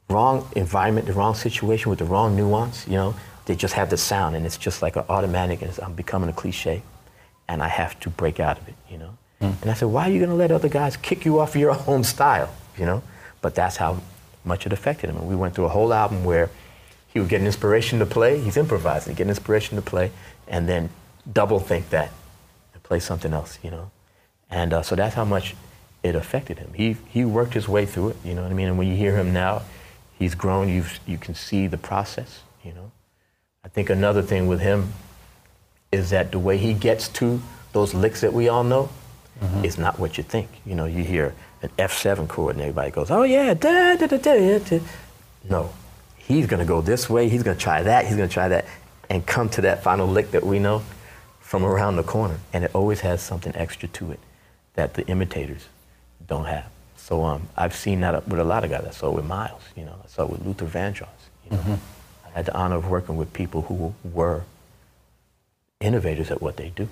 wrong 0.09 0.47
environment, 0.55 1.07
the 1.07 1.13
wrong 1.13 1.35
situation 1.35 1.89
with 1.89 1.99
the 1.99 2.05
wrong 2.05 2.35
nuance. 2.35 2.87
You 2.87 2.93
know, 2.95 3.15
they 3.45 3.55
just 3.55 3.73
have 3.73 3.89
the 3.89 3.97
sound, 3.97 4.35
and 4.35 4.45
it's 4.45 4.57
just 4.57 4.81
like 4.81 4.95
an 4.95 5.03
automatic. 5.09 5.61
And 5.61 5.69
it's, 5.69 5.79
I'm 5.79 5.93
becoming 5.93 6.29
a 6.29 6.33
cliche, 6.33 6.81
and 7.47 7.61
I 7.61 7.67
have 7.67 7.99
to 8.01 8.09
break 8.09 8.39
out 8.39 8.57
of 8.57 8.67
it. 8.67 8.75
You 8.89 8.97
know." 8.97 9.17
And 9.61 9.69
I 9.69 9.73
said, 9.73 9.89
"Why 9.89 10.07
are 10.07 10.11
you 10.11 10.19
going 10.19 10.29
to 10.29 10.35
let 10.35 10.51
other 10.51 10.69
guys 10.69 10.97
kick 10.97 11.25
you 11.25 11.39
off 11.39 11.55
your 11.55 11.77
own 11.87 12.03
style? 12.03 12.53
You 12.77 12.85
know?" 12.85 13.03
But 13.41 13.55
that's 13.55 13.77
how 13.77 14.01
much 14.43 14.65
it 14.65 14.73
affected 14.73 15.09
him. 15.09 15.17
And 15.17 15.27
we 15.27 15.35
went 15.35 15.55
through 15.55 15.65
a 15.65 15.69
whole 15.69 15.93
album 15.93 16.23
where 16.23 16.49
he 17.07 17.19
would 17.19 17.29
get 17.29 17.41
an 17.41 17.47
inspiration 17.47 17.99
to 17.99 18.05
play. 18.05 18.39
He's 18.39 18.57
improvising. 18.57 19.13
He'd 19.13 19.17
get 19.17 19.23
an 19.23 19.29
inspiration 19.29 19.75
to 19.75 19.81
play, 19.81 20.11
and 20.47 20.67
then 20.67 20.89
double 21.31 21.59
think 21.59 21.89
that 21.89 22.11
and 22.73 22.83
play 22.83 22.99
something 22.99 23.33
else, 23.33 23.59
you 23.63 23.71
know. 23.71 23.91
And 24.49 24.73
uh, 24.73 24.81
so 24.81 24.95
that's 24.95 25.15
how 25.15 25.25
much 25.25 25.55
it 26.03 26.15
affected 26.15 26.59
him. 26.59 26.71
He 26.73 26.97
he 27.09 27.25
worked 27.25 27.53
his 27.53 27.67
way 27.67 27.85
through 27.85 28.09
it, 28.09 28.17
you 28.23 28.33
know 28.35 28.43
what 28.43 28.51
I 28.51 28.53
mean. 28.53 28.67
And 28.67 28.77
when 28.77 28.87
you 28.87 28.95
hear 28.95 29.15
him 29.15 29.33
now, 29.33 29.63
he's 30.17 30.35
grown. 30.35 30.69
You 30.69 30.85
you 31.07 31.17
can 31.17 31.35
see 31.35 31.67
the 31.67 31.77
process, 31.77 32.41
you 32.63 32.73
know. 32.73 32.91
I 33.65 33.67
think 33.67 33.89
another 33.89 34.21
thing 34.21 34.45
with 34.45 34.61
him 34.61 34.93
is 35.91 36.11
that 36.11 36.31
the 36.31 36.37
way 36.37 36.57
he 36.57 36.73
gets 36.73 37.09
to 37.09 37.41
those 37.73 37.93
licks 37.95 38.21
that 38.21 38.31
we 38.31 38.47
all 38.47 38.63
know 38.63 38.89
is 39.63 39.77
not 39.77 39.99
what 39.99 40.17
you 40.17 40.23
think. 40.23 40.47
You 40.65 40.75
know, 40.75 40.85
you 40.85 41.03
hear 41.03 41.33
an 41.61 41.69
F7 41.77 42.27
chord 42.29 42.55
and 42.55 42.61
everybody 42.61 42.91
goes, 42.91 43.11
"Oh 43.11 43.23
yeah, 43.23 43.53
da 43.53 43.95
da 43.95 44.07
da 44.07 44.17
da." 44.17 44.59
da. 44.59 44.79
No, 45.49 45.71
he's 46.15 46.47
going 46.47 46.59
to 46.59 46.65
go 46.65 46.79
this 46.79 47.09
way. 47.09 47.27
He's 47.27 47.43
going 47.43 47.57
to 47.57 47.61
try 47.61 47.83
that. 47.83 48.05
He's 48.05 48.15
going 48.15 48.29
to 48.29 48.33
try 48.33 48.47
that, 48.47 48.65
and 49.09 49.25
come 49.25 49.49
to 49.49 49.61
that 49.61 49.83
final 49.83 50.07
lick 50.07 50.31
that 50.31 50.45
we 50.45 50.59
know 50.59 50.83
from 51.39 51.65
around 51.65 51.97
the 51.97 52.03
corner. 52.03 52.37
And 52.53 52.63
it 52.63 52.71
always 52.73 53.01
has 53.01 53.21
something 53.21 53.53
extra 53.55 53.89
to 53.89 54.11
it 54.11 54.19
that 54.75 54.93
the 54.93 55.05
imitators 55.07 55.67
don't 56.27 56.45
have. 56.45 56.69
So 56.95 57.23
um, 57.23 57.49
I've 57.57 57.75
seen 57.75 57.99
that 58.01 58.27
with 58.27 58.39
a 58.39 58.43
lot 58.43 58.63
of 58.63 58.69
guys. 58.69 58.85
I 58.87 58.91
saw 58.91 59.09
it 59.09 59.15
with 59.15 59.25
Miles. 59.25 59.61
You 59.75 59.85
know, 59.85 59.95
I 60.03 60.07
saw 60.07 60.23
it 60.23 60.29
with 60.29 60.45
Luther 60.45 60.65
Vandross. 60.65 61.07
You 61.45 61.57
know, 61.57 61.63
I 61.63 61.77
had 62.35 62.45
the 62.45 62.53
honor 62.53 62.75
of 62.75 62.89
working 62.89 63.15
with 63.15 63.31
people 63.31 63.63
who 63.63 63.95
were 64.03 64.43
innovators 65.79 66.29
at 66.29 66.41
what 66.41 66.57
they 66.57 66.69
do. 66.69 66.89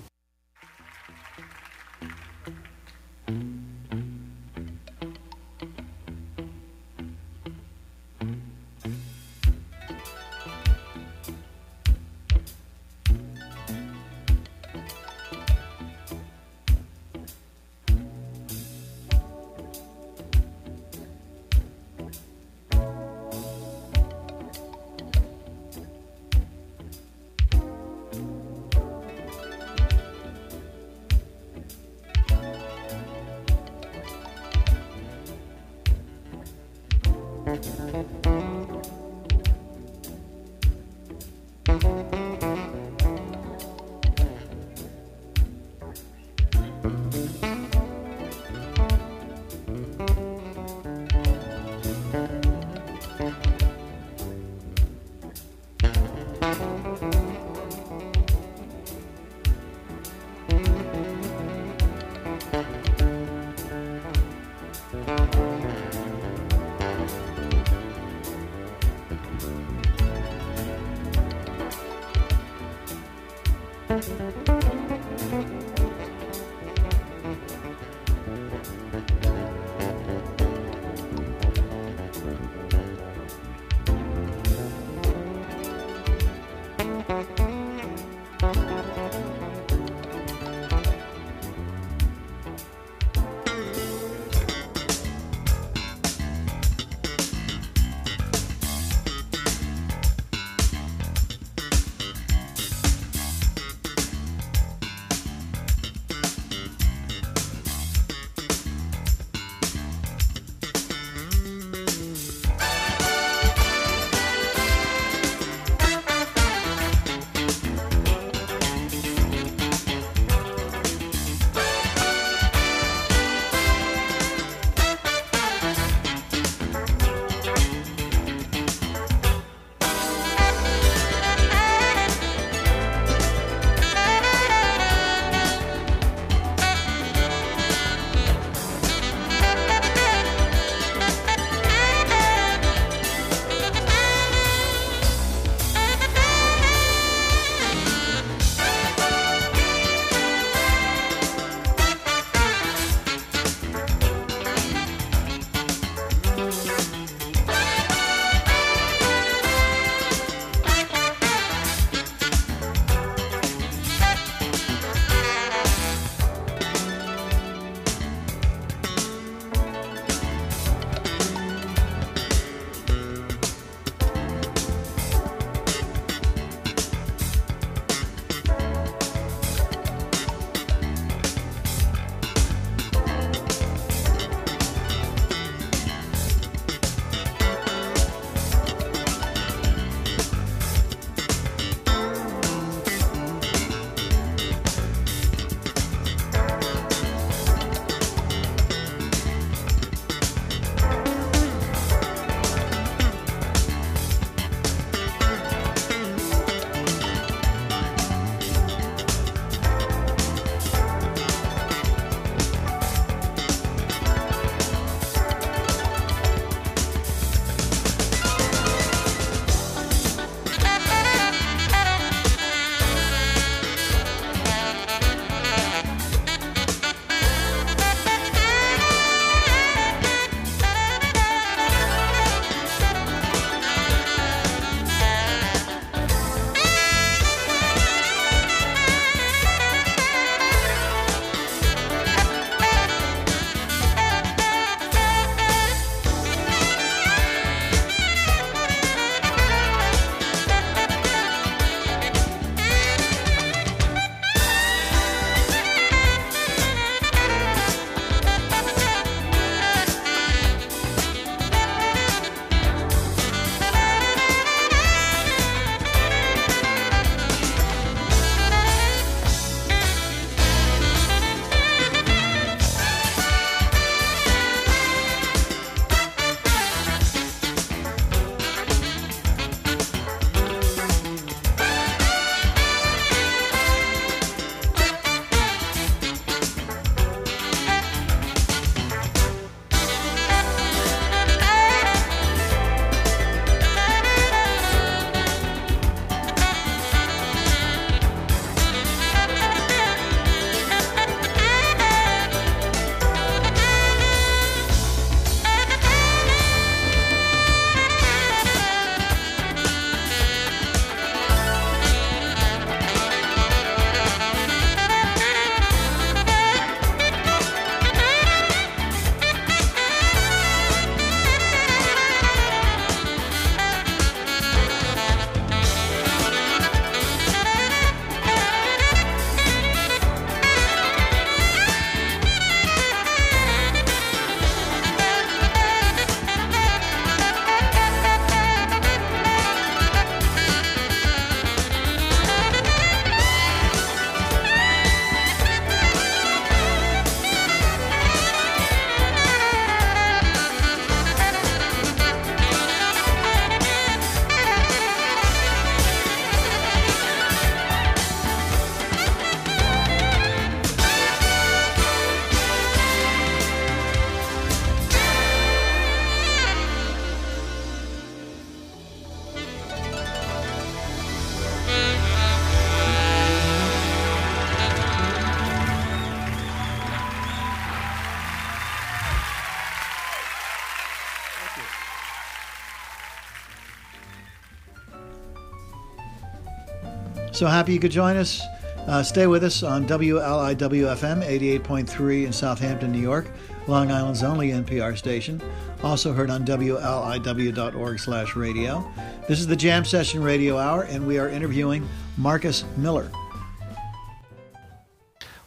So 387.34 387.46
happy 387.46 387.72
you 387.72 387.80
could 387.80 387.90
join 387.90 388.16
us. 388.16 388.40
Uh, 388.86 389.02
stay 389.02 389.26
with 389.26 389.42
us 389.42 389.64
on 389.64 389.88
WLIWFM 389.88 391.26
88.3 391.26 392.26
in 392.26 392.32
Southampton, 392.32 392.92
New 392.92 393.00
York, 393.00 393.28
Long 393.66 393.90
Island's 393.90 394.22
only 394.22 394.50
NPR 394.50 394.96
station. 394.96 395.42
Also 395.82 396.12
heard 396.12 396.30
on 396.30 396.44
WLIW.org 396.44 397.98
slash 397.98 398.36
radio. 398.36 398.88
This 399.26 399.40
is 399.40 399.48
the 399.48 399.56
Jam 399.56 399.84
Session 399.84 400.22
Radio 400.22 400.58
Hour, 400.58 400.82
and 400.82 401.08
we 401.08 401.18
are 401.18 401.28
interviewing 401.28 401.88
Marcus 402.16 402.64
Miller. 402.76 403.10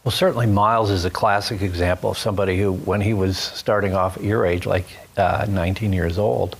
Well, 0.04 0.12
certainly 0.12 0.46
Miles 0.46 0.92
is 0.92 1.06
a 1.06 1.10
classic 1.10 1.62
example 1.62 2.12
of 2.12 2.18
somebody 2.18 2.58
who, 2.58 2.74
when 2.74 3.00
he 3.00 3.14
was 3.14 3.38
starting 3.38 3.94
off 3.96 4.18
at 4.18 4.24
your 4.24 4.46
age, 4.46 4.66
like 4.66 4.88
uh, 5.16 5.46
19 5.48 5.94
years 5.94 6.18
old, 6.18 6.58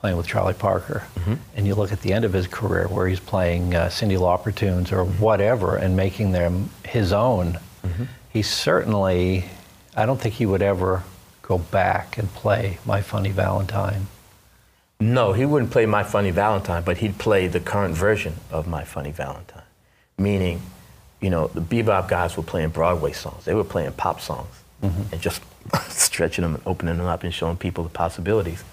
playing 0.00 0.16
with 0.16 0.26
Charlie 0.26 0.54
Parker, 0.54 1.04
mm-hmm. 1.14 1.34
and 1.54 1.66
you 1.66 1.74
look 1.74 1.92
at 1.92 2.00
the 2.00 2.12
end 2.12 2.24
of 2.24 2.32
his 2.32 2.46
career 2.46 2.88
where 2.88 3.06
he's 3.06 3.20
playing 3.20 3.74
uh, 3.74 3.86
Cyndi 3.88 4.16
Lauper 4.16 4.54
tunes 4.54 4.92
or 4.92 5.04
mm-hmm. 5.04 5.22
whatever 5.22 5.76
and 5.76 5.94
making 5.94 6.32
them 6.32 6.70
his 6.86 7.12
own, 7.12 7.58
mm-hmm. 7.84 8.04
he 8.30 8.40
certainly, 8.40 9.44
I 9.94 10.06
don't 10.06 10.18
think 10.18 10.36
he 10.36 10.46
would 10.46 10.62
ever 10.62 11.04
go 11.42 11.58
back 11.58 12.16
and 12.16 12.32
play 12.32 12.78
My 12.86 13.02
Funny 13.02 13.30
Valentine. 13.30 14.06
No, 15.00 15.34
he 15.34 15.44
wouldn't 15.44 15.70
play 15.70 15.84
My 15.84 16.02
Funny 16.02 16.30
Valentine, 16.30 16.82
but 16.82 16.98
he'd 16.98 17.18
play 17.18 17.46
the 17.46 17.60
current 17.60 17.94
version 17.94 18.36
of 18.50 18.66
My 18.66 18.84
Funny 18.84 19.12
Valentine. 19.12 19.62
Meaning, 20.16 20.62
you 21.20 21.28
know, 21.28 21.48
the 21.48 21.60
bebop 21.60 22.08
guys 22.08 22.38
were 22.38 22.42
playing 22.42 22.70
Broadway 22.70 23.12
songs. 23.12 23.44
They 23.44 23.54
were 23.54 23.64
playing 23.64 23.92
pop 23.92 24.22
songs 24.22 24.62
mm-hmm. 24.82 25.12
and 25.12 25.20
just 25.20 25.42
stretching 25.88 26.42
them 26.42 26.54
and 26.54 26.62
opening 26.66 26.96
them 26.96 27.06
up 27.06 27.22
and 27.22 27.34
showing 27.34 27.58
people 27.58 27.84
the 27.84 27.90
possibilities 27.90 28.64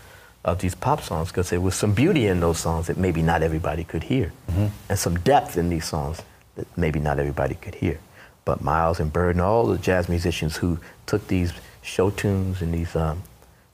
of 0.47 0.59
these 0.59 0.73
pop 0.73 1.01
songs 1.01 1.27
because 1.27 1.49
there 1.49 1.59
was 1.59 1.75
some 1.75 1.93
beauty 1.93 2.25
in 2.25 2.39
those 2.39 2.57
songs 2.57 2.87
that 2.87 2.97
maybe 2.97 3.21
not 3.21 3.43
everybody 3.43 3.83
could 3.83 4.03
hear, 4.03 4.31
mm-hmm. 4.49 4.67
and 4.89 4.97
some 4.97 5.19
depth 5.19 5.57
in 5.57 5.69
these 5.69 5.85
songs 5.85 6.21
that 6.55 6.65
maybe 6.77 6.99
not 6.99 7.19
everybody 7.19 7.55
could 7.55 7.75
hear. 7.75 7.99
But 8.45 8.61
Miles 8.61 9.01
and 9.01 9.11
Bird 9.11 9.35
and 9.35 9.41
all 9.41 9.67
the 9.67 9.77
jazz 9.77 10.07
musicians 10.07 10.55
who 10.55 10.79
took 11.05 11.27
these 11.27 11.51
show 11.81 12.09
tunes 12.09 12.61
and 12.61 12.73
these 12.73 12.95
um, 12.95 13.21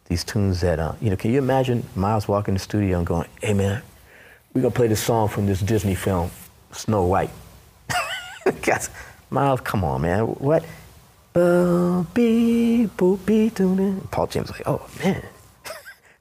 these 0.06 0.24
tunes 0.24 0.62
that 0.62 0.80
uh, 0.80 0.94
you 1.00 1.12
know, 1.12 1.16
can 1.16 1.32
you 1.32 1.38
imagine 1.38 1.86
Miles 1.96 2.28
walking 2.28 2.54
in 2.54 2.56
the 2.56 2.60
studio 2.60 2.98
and 2.98 3.06
going, 3.06 3.30
"Hey 3.40 3.54
man, 3.54 3.84
we're 4.54 4.64
gonna 4.64 4.74
play 4.74 4.88
this 4.88 5.02
song 5.02 5.28
from 5.30 5.46
this 5.46 5.62
Disney 5.62 5.96
film, 5.96 6.32
Snow 6.72 7.06
White." 7.06 7.30
Guys, 8.64 8.90
Miles, 9.30 9.62
come 9.62 9.84
on, 9.84 10.02
man, 10.02 10.24
what? 10.24 10.66
Paul 14.12 14.28
James 14.28 14.50
like, 14.52 14.64
oh 14.68 14.88
man, 15.04 15.24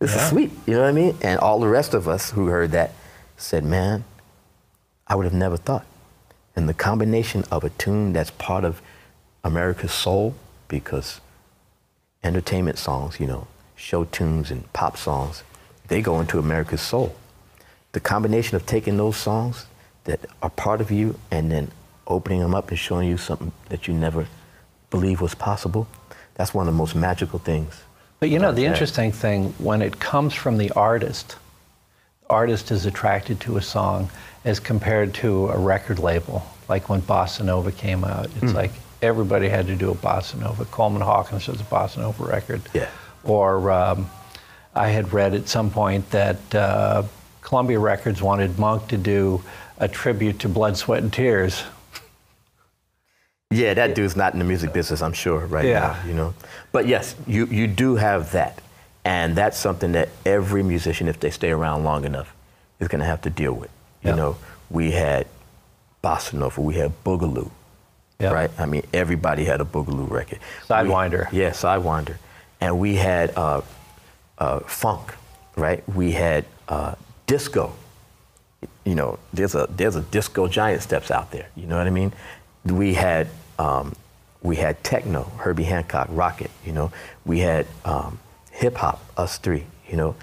this 0.03 0.17
yeah. 0.17 0.23
is 0.23 0.29
sweet. 0.31 0.51
You 0.67 0.75
know 0.75 0.81
what 0.81 0.89
I 0.89 0.93
mean? 0.93 1.17
And 1.23 1.39
all 1.39 1.61
the 1.61 1.69
rest 1.69 1.95
of 1.95 2.09
us 2.09 2.33
who 2.33 2.47
heard 2.47 2.73
that 2.73 2.93
said, 3.37 3.65
man, 3.65 4.03
I 5.07 5.15
would 5.15 5.25
have 5.25 5.33
never 5.33 5.57
thought. 5.57 5.87
And 6.57 6.69
the 6.69 6.75
combination 6.75 7.45
of 7.53 7.63
a 7.63 7.71
tune 7.71 8.13
that's 8.13 8.31
part 8.33 8.65
of 8.65 8.83
America's 9.45 9.93
soul, 9.93 10.35
because 10.67 11.21
entertainment 12.25 12.79
songs, 12.79 13.21
you 13.21 13.27
know, 13.27 13.47
show 13.77 14.05
tunes 14.05 14.51
and 14.51 14.71
pop 14.73 14.97
songs, 14.97 15.45
they 15.87 16.03
go 16.03 16.19
into 16.19 16.39
America's 16.39 16.81
soul. 16.81 17.15
The 17.93 18.01
combination 18.01 18.57
of 18.57 18.67
taking 18.67 18.97
those 18.97 19.17
songs 19.17 19.67
that 20.05 20.27
are 20.43 20.51
part 20.51 20.81
of 20.81 20.91
you 20.91 21.17
and 21.31 21.53
then 21.53 21.71
opening 22.09 22.41
them 22.41 22.57
up 22.57 22.71
and 22.71 22.79
showing 22.79 23.09
you 23.09 23.17
something 23.17 23.53
that 23.69 23.87
you 23.87 23.95
never 23.95 24.27
believed 24.91 25.21
was 25.21 25.37
possible, 25.37 25.87
that's 26.35 26.53
one 26.53 26.67
of 26.67 26.75
the 26.75 26.79
most 26.79 26.97
magical 26.97 27.39
things 27.39 27.83
but 28.23 28.31
you 28.31 28.39
know, 28.39 28.53
the 28.53 28.67
interesting 28.67 29.11
thing, 29.11 29.53
when 29.59 29.83
it 29.83 29.99
comes 29.99 30.33
from 30.33 30.57
the 30.57 30.71
artist, 30.77 31.35
artist 32.31 32.71
is 32.71 32.87
attracted 32.87 33.41
to 33.41 33.57
a 33.57 33.61
song 33.61 34.11
as 34.45 34.61
compared 34.61 35.13
to 35.15 35.49
a 35.49 35.59
record 35.59 35.99
label. 35.99 36.47
Like 36.69 36.89
when 36.89 37.03
Bossa 37.03 37.45
Nova 37.45 37.73
came 37.73 38.05
out, 38.05 38.27
it's 38.27 38.53
mm. 38.53 38.55
like 38.55 38.71
everybody 39.03 39.49
had 39.49 39.67
to 39.67 39.75
do 39.75 39.91
a 39.91 39.97
Bossa 39.97 40.39
Nova. 40.39 40.65
Coleman 40.67 41.03
Hawkins 41.03 41.47
does 41.47 41.61
a 41.61 41.65
Bossa 41.65 41.97
Nova 41.97 42.23
record. 42.23 42.63
Yeah. 42.73 42.89
Or 43.25 43.73
um, 43.73 44.09
I 44.73 44.87
had 44.91 45.13
read 45.13 45.35
at 45.35 45.49
some 45.49 45.69
point 45.69 46.09
that 46.11 46.55
uh, 46.55 47.03
Columbia 47.41 47.81
Records 47.81 48.23
wanted 48.23 48.57
Monk 48.57 48.87
to 48.87 48.97
do 48.97 49.43
a 49.79 49.89
tribute 49.89 50.39
to 50.39 50.49
Blood, 50.49 50.77
Sweat, 50.77 51.03
and 51.03 51.13
Tears. 51.13 51.65
Yeah, 53.53 53.75
that 53.75 53.95
dude's 53.95 54.17
not 54.17 54.33
in 54.33 54.39
the 54.39 54.45
music 54.45 54.73
business, 54.73 55.03
I'm 55.03 55.13
sure, 55.13 55.47
right 55.47 55.65
yeah. 55.65 55.81
now, 55.81 56.09
you 56.09 56.15
know. 56.15 56.35
But 56.73 56.87
yes, 56.87 57.15
you, 57.27 57.47
you 57.47 57.67
do 57.67 57.97
have 57.97 58.33
that. 58.33 58.61
And 59.05 59.35
that's 59.35 59.59
something 59.59 59.93
that 59.93 60.09
every 60.25 60.63
musician, 60.63 61.09
if 61.09 61.19
they 61.19 61.31
stay 61.31 61.51
around 61.51 61.85
long 61.85 62.05
enough, 62.05 62.35
is 62.79 62.89
going 62.89 63.01
to 63.01 63.07
have 63.07 63.21
to 63.23 63.31
deal 63.31 63.53
with. 63.53 63.71
You 64.05 64.17
know, 64.17 64.37
we 64.69 64.91
had 64.91 65.29
Bossa 66.03 66.35
Nova, 66.35 66.61
we 66.61 66.75
had 66.75 66.93
Boogaloo, 67.05 67.51
right? 68.21 68.51
I 68.59 68.67
mean, 68.67 68.83
everybody 68.93 69.45
had 69.45 69.61
a 69.61 69.65
Boogaloo 69.65 70.11
record. 70.11 70.41
Sidewinder. 70.67 71.31
We, 71.31 71.41
yeah, 71.41 71.51
Sidewinder. 71.51 72.17
And 72.61 72.81
we 72.81 72.97
had 72.97 73.37
uh, 73.37 73.63
uh, 74.39 74.61
funk, 74.61 75.15
right? 75.57 75.89
We 75.89 76.13
had 76.13 76.45
uh, 76.69 76.97
disco. 77.27 77.75
You 78.85 78.95
know, 78.97 79.19
there's 79.33 79.55
a, 79.55 79.69
there's 79.71 79.95
a 79.95 80.03
disco 80.03 80.49
giant 80.49 80.83
steps 80.83 81.11
out 81.11 81.31
there, 81.31 81.49
you 81.57 81.67
know 81.67 81.79
what 81.79 81.87
I 81.87 81.91
mean? 81.91 82.13
We 82.65 82.95
had 82.95 83.29
um, 83.63 83.95
we 84.43 84.57
had 84.57 84.83
techno, 84.83 85.31
Herbie 85.39 85.63
Hancock, 85.63 86.09
Rockit, 86.09 86.51
you 86.67 86.73
know. 86.73 86.91
We 87.25 87.39
had 87.41 87.67
um, 87.85 88.19
hip 88.51 88.77
hop, 88.77 89.01
Us3, 89.17 89.63
you 89.89 89.97
know. 89.97 90.17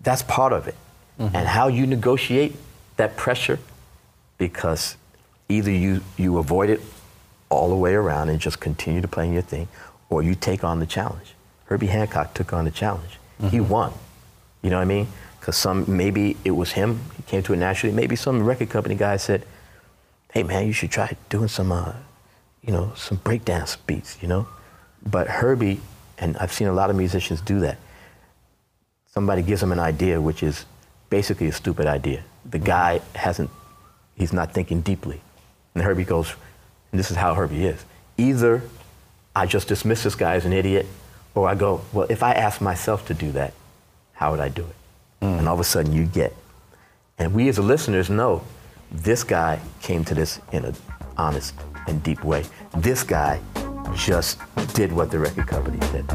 That's 0.00 0.22
part 0.22 0.54
of 0.54 0.66
it. 0.68 0.74
Mm-hmm. 1.20 1.36
And 1.36 1.46
how 1.46 1.68
you 1.68 1.86
negotiate 1.86 2.56
that 2.96 3.16
pressure, 3.16 3.58
because 4.38 4.96
either 5.48 5.70
you, 5.70 6.00
you 6.16 6.38
avoid 6.38 6.70
it 6.70 6.80
all 7.50 7.68
the 7.68 7.76
way 7.76 7.92
around 7.92 8.30
and 8.30 8.40
just 8.40 8.58
continue 8.58 9.02
to 9.02 9.08
play 9.08 9.30
your 9.30 9.42
thing, 9.42 9.68
or 10.08 10.22
you 10.22 10.34
take 10.34 10.64
on 10.64 10.80
the 10.80 10.86
challenge. 10.86 11.34
Herbie 11.66 11.88
Hancock 11.88 12.32
took 12.32 12.52
on 12.54 12.64
the 12.64 12.70
challenge. 12.70 13.18
Mm-hmm. 13.38 13.48
He 13.48 13.60
won. 13.60 13.92
You 14.62 14.70
know 14.70 14.76
what 14.76 14.82
I 14.82 14.86
mean? 14.86 15.08
Because 15.38 15.56
some 15.56 15.84
maybe 15.86 16.36
it 16.44 16.52
was 16.52 16.72
him. 16.72 17.00
He 17.16 17.22
came 17.24 17.42
to 17.42 17.52
it 17.52 17.56
naturally. 17.56 17.94
Maybe 17.94 18.16
some 18.16 18.42
record 18.42 18.70
company 18.70 18.94
guy 18.94 19.18
said, 19.18 19.44
"Hey 20.32 20.42
man, 20.42 20.66
you 20.66 20.72
should 20.72 20.90
try 20.90 21.16
doing 21.28 21.48
some 21.48 21.70
uh, 21.70 21.92
you 22.62 22.72
know, 22.72 22.92
some 22.96 23.18
breakdance 23.18 23.76
beats, 23.86 24.18
you 24.20 24.28
know? 24.28 24.46
But 25.04 25.28
Herbie, 25.28 25.80
and 26.18 26.36
I've 26.38 26.52
seen 26.52 26.68
a 26.68 26.72
lot 26.72 26.90
of 26.90 26.96
musicians 26.96 27.40
do 27.40 27.60
that. 27.60 27.78
Somebody 29.06 29.42
gives 29.42 29.60
them 29.60 29.72
an 29.72 29.78
idea 29.78 30.20
which 30.20 30.42
is 30.42 30.64
basically 31.10 31.48
a 31.48 31.52
stupid 31.52 31.86
idea. 31.86 32.22
The 32.44 32.58
guy 32.58 33.00
hasn't, 33.14 33.50
he's 34.16 34.32
not 34.32 34.52
thinking 34.52 34.80
deeply. 34.80 35.20
And 35.74 35.82
Herbie 35.82 36.04
goes, 36.04 36.34
and 36.92 36.98
this 36.98 37.10
is 37.10 37.16
how 37.16 37.34
Herbie 37.34 37.64
is. 37.64 37.84
Either 38.16 38.62
I 39.34 39.46
just 39.46 39.68
dismiss 39.68 40.02
this 40.02 40.14
guy 40.14 40.34
as 40.34 40.44
an 40.44 40.52
idiot, 40.52 40.86
or 41.34 41.48
I 41.48 41.54
go, 41.54 41.82
well, 41.92 42.06
if 42.10 42.22
I 42.22 42.32
ask 42.32 42.60
myself 42.60 43.06
to 43.06 43.14
do 43.14 43.30
that, 43.32 43.54
how 44.12 44.32
would 44.32 44.40
I 44.40 44.48
do 44.48 44.62
it? 44.62 45.24
Mm. 45.24 45.38
And 45.38 45.48
all 45.48 45.54
of 45.54 45.60
a 45.60 45.64
sudden 45.64 45.92
you 45.92 46.04
get. 46.04 46.34
And 47.18 47.34
we 47.34 47.48
as 47.48 47.56
the 47.56 47.62
listeners 47.62 48.10
know 48.10 48.42
this 48.90 49.22
guy 49.24 49.60
came 49.80 50.04
to 50.04 50.14
this 50.14 50.40
in 50.52 50.64
an 50.64 50.74
honest 51.16 51.54
and 51.88 52.02
deep 52.02 52.22
way. 52.24 52.44
This 52.76 53.02
guy 53.02 53.40
just 53.94 54.38
did 54.74 54.92
what 54.92 55.10
the 55.10 55.18
record 55.18 55.46
company 55.46 55.78
did. 55.92 56.06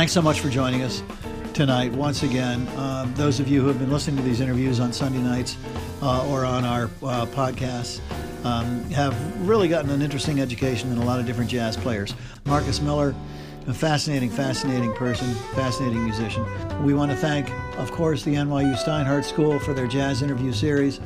Thanks 0.00 0.14
so 0.14 0.22
much 0.22 0.40
for 0.40 0.48
joining 0.48 0.80
us 0.80 1.02
tonight 1.52 1.92
once 1.92 2.22
again. 2.22 2.66
Um, 2.78 3.12
those 3.16 3.38
of 3.38 3.48
you 3.48 3.60
who 3.60 3.66
have 3.66 3.78
been 3.78 3.92
listening 3.92 4.16
to 4.16 4.22
these 4.22 4.40
interviews 4.40 4.80
on 4.80 4.94
Sunday 4.94 5.18
nights 5.18 5.58
uh, 6.00 6.26
or 6.26 6.46
on 6.46 6.64
our 6.64 6.84
uh, 7.02 7.26
podcasts 7.26 8.00
um, 8.46 8.82
have 8.92 9.14
really 9.46 9.68
gotten 9.68 9.90
an 9.90 10.00
interesting 10.00 10.40
education 10.40 10.90
in 10.90 10.96
a 10.96 11.04
lot 11.04 11.20
of 11.20 11.26
different 11.26 11.50
jazz 11.50 11.76
players. 11.76 12.14
Marcus 12.46 12.80
Miller, 12.80 13.14
a 13.66 13.74
fascinating, 13.74 14.30
fascinating 14.30 14.90
person, 14.94 15.34
fascinating 15.54 16.02
musician. 16.02 16.46
We 16.82 16.94
want 16.94 17.10
to 17.10 17.16
thank, 17.18 17.50
of 17.76 17.92
course, 17.92 18.22
the 18.22 18.36
NYU 18.36 18.82
Steinhardt 18.82 19.24
School 19.24 19.58
for 19.58 19.74
their 19.74 19.86
jazz 19.86 20.22
interview 20.22 20.54
series 20.54 20.98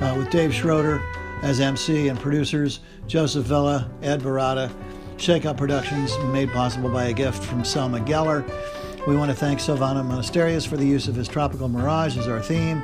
uh, 0.00 0.12
with 0.18 0.30
Dave 0.30 0.52
Schroeder 0.52 1.00
as 1.44 1.60
MC 1.60 2.08
and 2.08 2.18
producers, 2.18 2.80
Joseph 3.06 3.44
Villa, 3.44 3.88
Ed 4.02 4.22
Barata, 4.22 4.72
Shakeout 5.24 5.56
Productions, 5.56 6.18
made 6.34 6.52
possible 6.52 6.90
by 6.90 7.04
a 7.04 7.12
gift 7.14 7.42
from 7.42 7.64
Selma 7.64 7.98
Geller. 7.98 8.46
We 9.06 9.16
want 9.16 9.30
to 9.30 9.34
thank 9.34 9.58
Silvano 9.58 10.04
Monasterios 10.04 10.66
for 10.66 10.76
the 10.76 10.84
use 10.84 11.08
of 11.08 11.14
his 11.14 11.28
Tropical 11.28 11.66
Mirage 11.66 12.18
as 12.18 12.28
our 12.28 12.42
theme. 12.42 12.82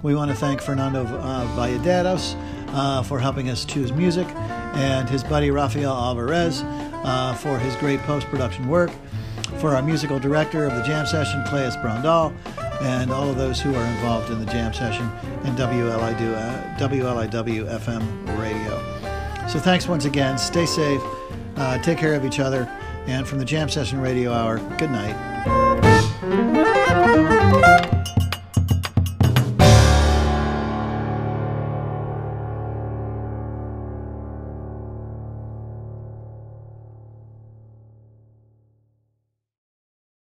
We 0.00 0.14
want 0.14 0.30
to 0.30 0.36
thank 0.36 0.60
Fernando 0.60 1.04
uh, 1.04 2.68
uh, 2.68 3.02
for 3.02 3.18
helping 3.18 3.50
us 3.50 3.64
choose 3.64 3.90
music, 3.90 4.28
and 4.74 5.10
his 5.10 5.24
buddy 5.24 5.50
Rafael 5.50 5.92
Alvarez 5.92 6.62
uh, 6.62 7.34
for 7.34 7.58
his 7.58 7.74
great 7.76 7.98
post 8.02 8.28
production 8.28 8.68
work, 8.68 8.92
for 9.58 9.74
our 9.74 9.82
musical 9.82 10.20
director 10.20 10.64
of 10.64 10.76
the 10.76 10.84
jam 10.84 11.04
session, 11.04 11.42
Claes 11.48 11.76
Brondal, 11.78 12.32
and 12.80 13.10
all 13.10 13.28
of 13.28 13.36
those 13.36 13.60
who 13.60 13.74
are 13.74 13.86
involved 13.86 14.30
in 14.30 14.38
the 14.38 14.46
jam 14.46 14.72
session 14.72 15.10
and 15.42 15.58
WLIW, 15.58 16.32
uh, 16.32 16.78
WLIW 16.78 17.80
FM 17.80 18.38
radio. 18.38 19.48
So 19.48 19.58
thanks 19.58 19.88
once 19.88 20.04
again. 20.04 20.38
Stay 20.38 20.64
safe. 20.64 21.02
Uh, 21.56 21.78
take 21.78 21.98
care 21.98 22.14
of 22.14 22.24
each 22.24 22.40
other. 22.40 22.68
And 23.06 23.26
from 23.26 23.38
the 23.38 23.44
Jam 23.44 23.68
Session 23.68 24.00
Radio 24.00 24.32
Hour, 24.32 24.58
good 24.78 24.90
night. 24.90 26.71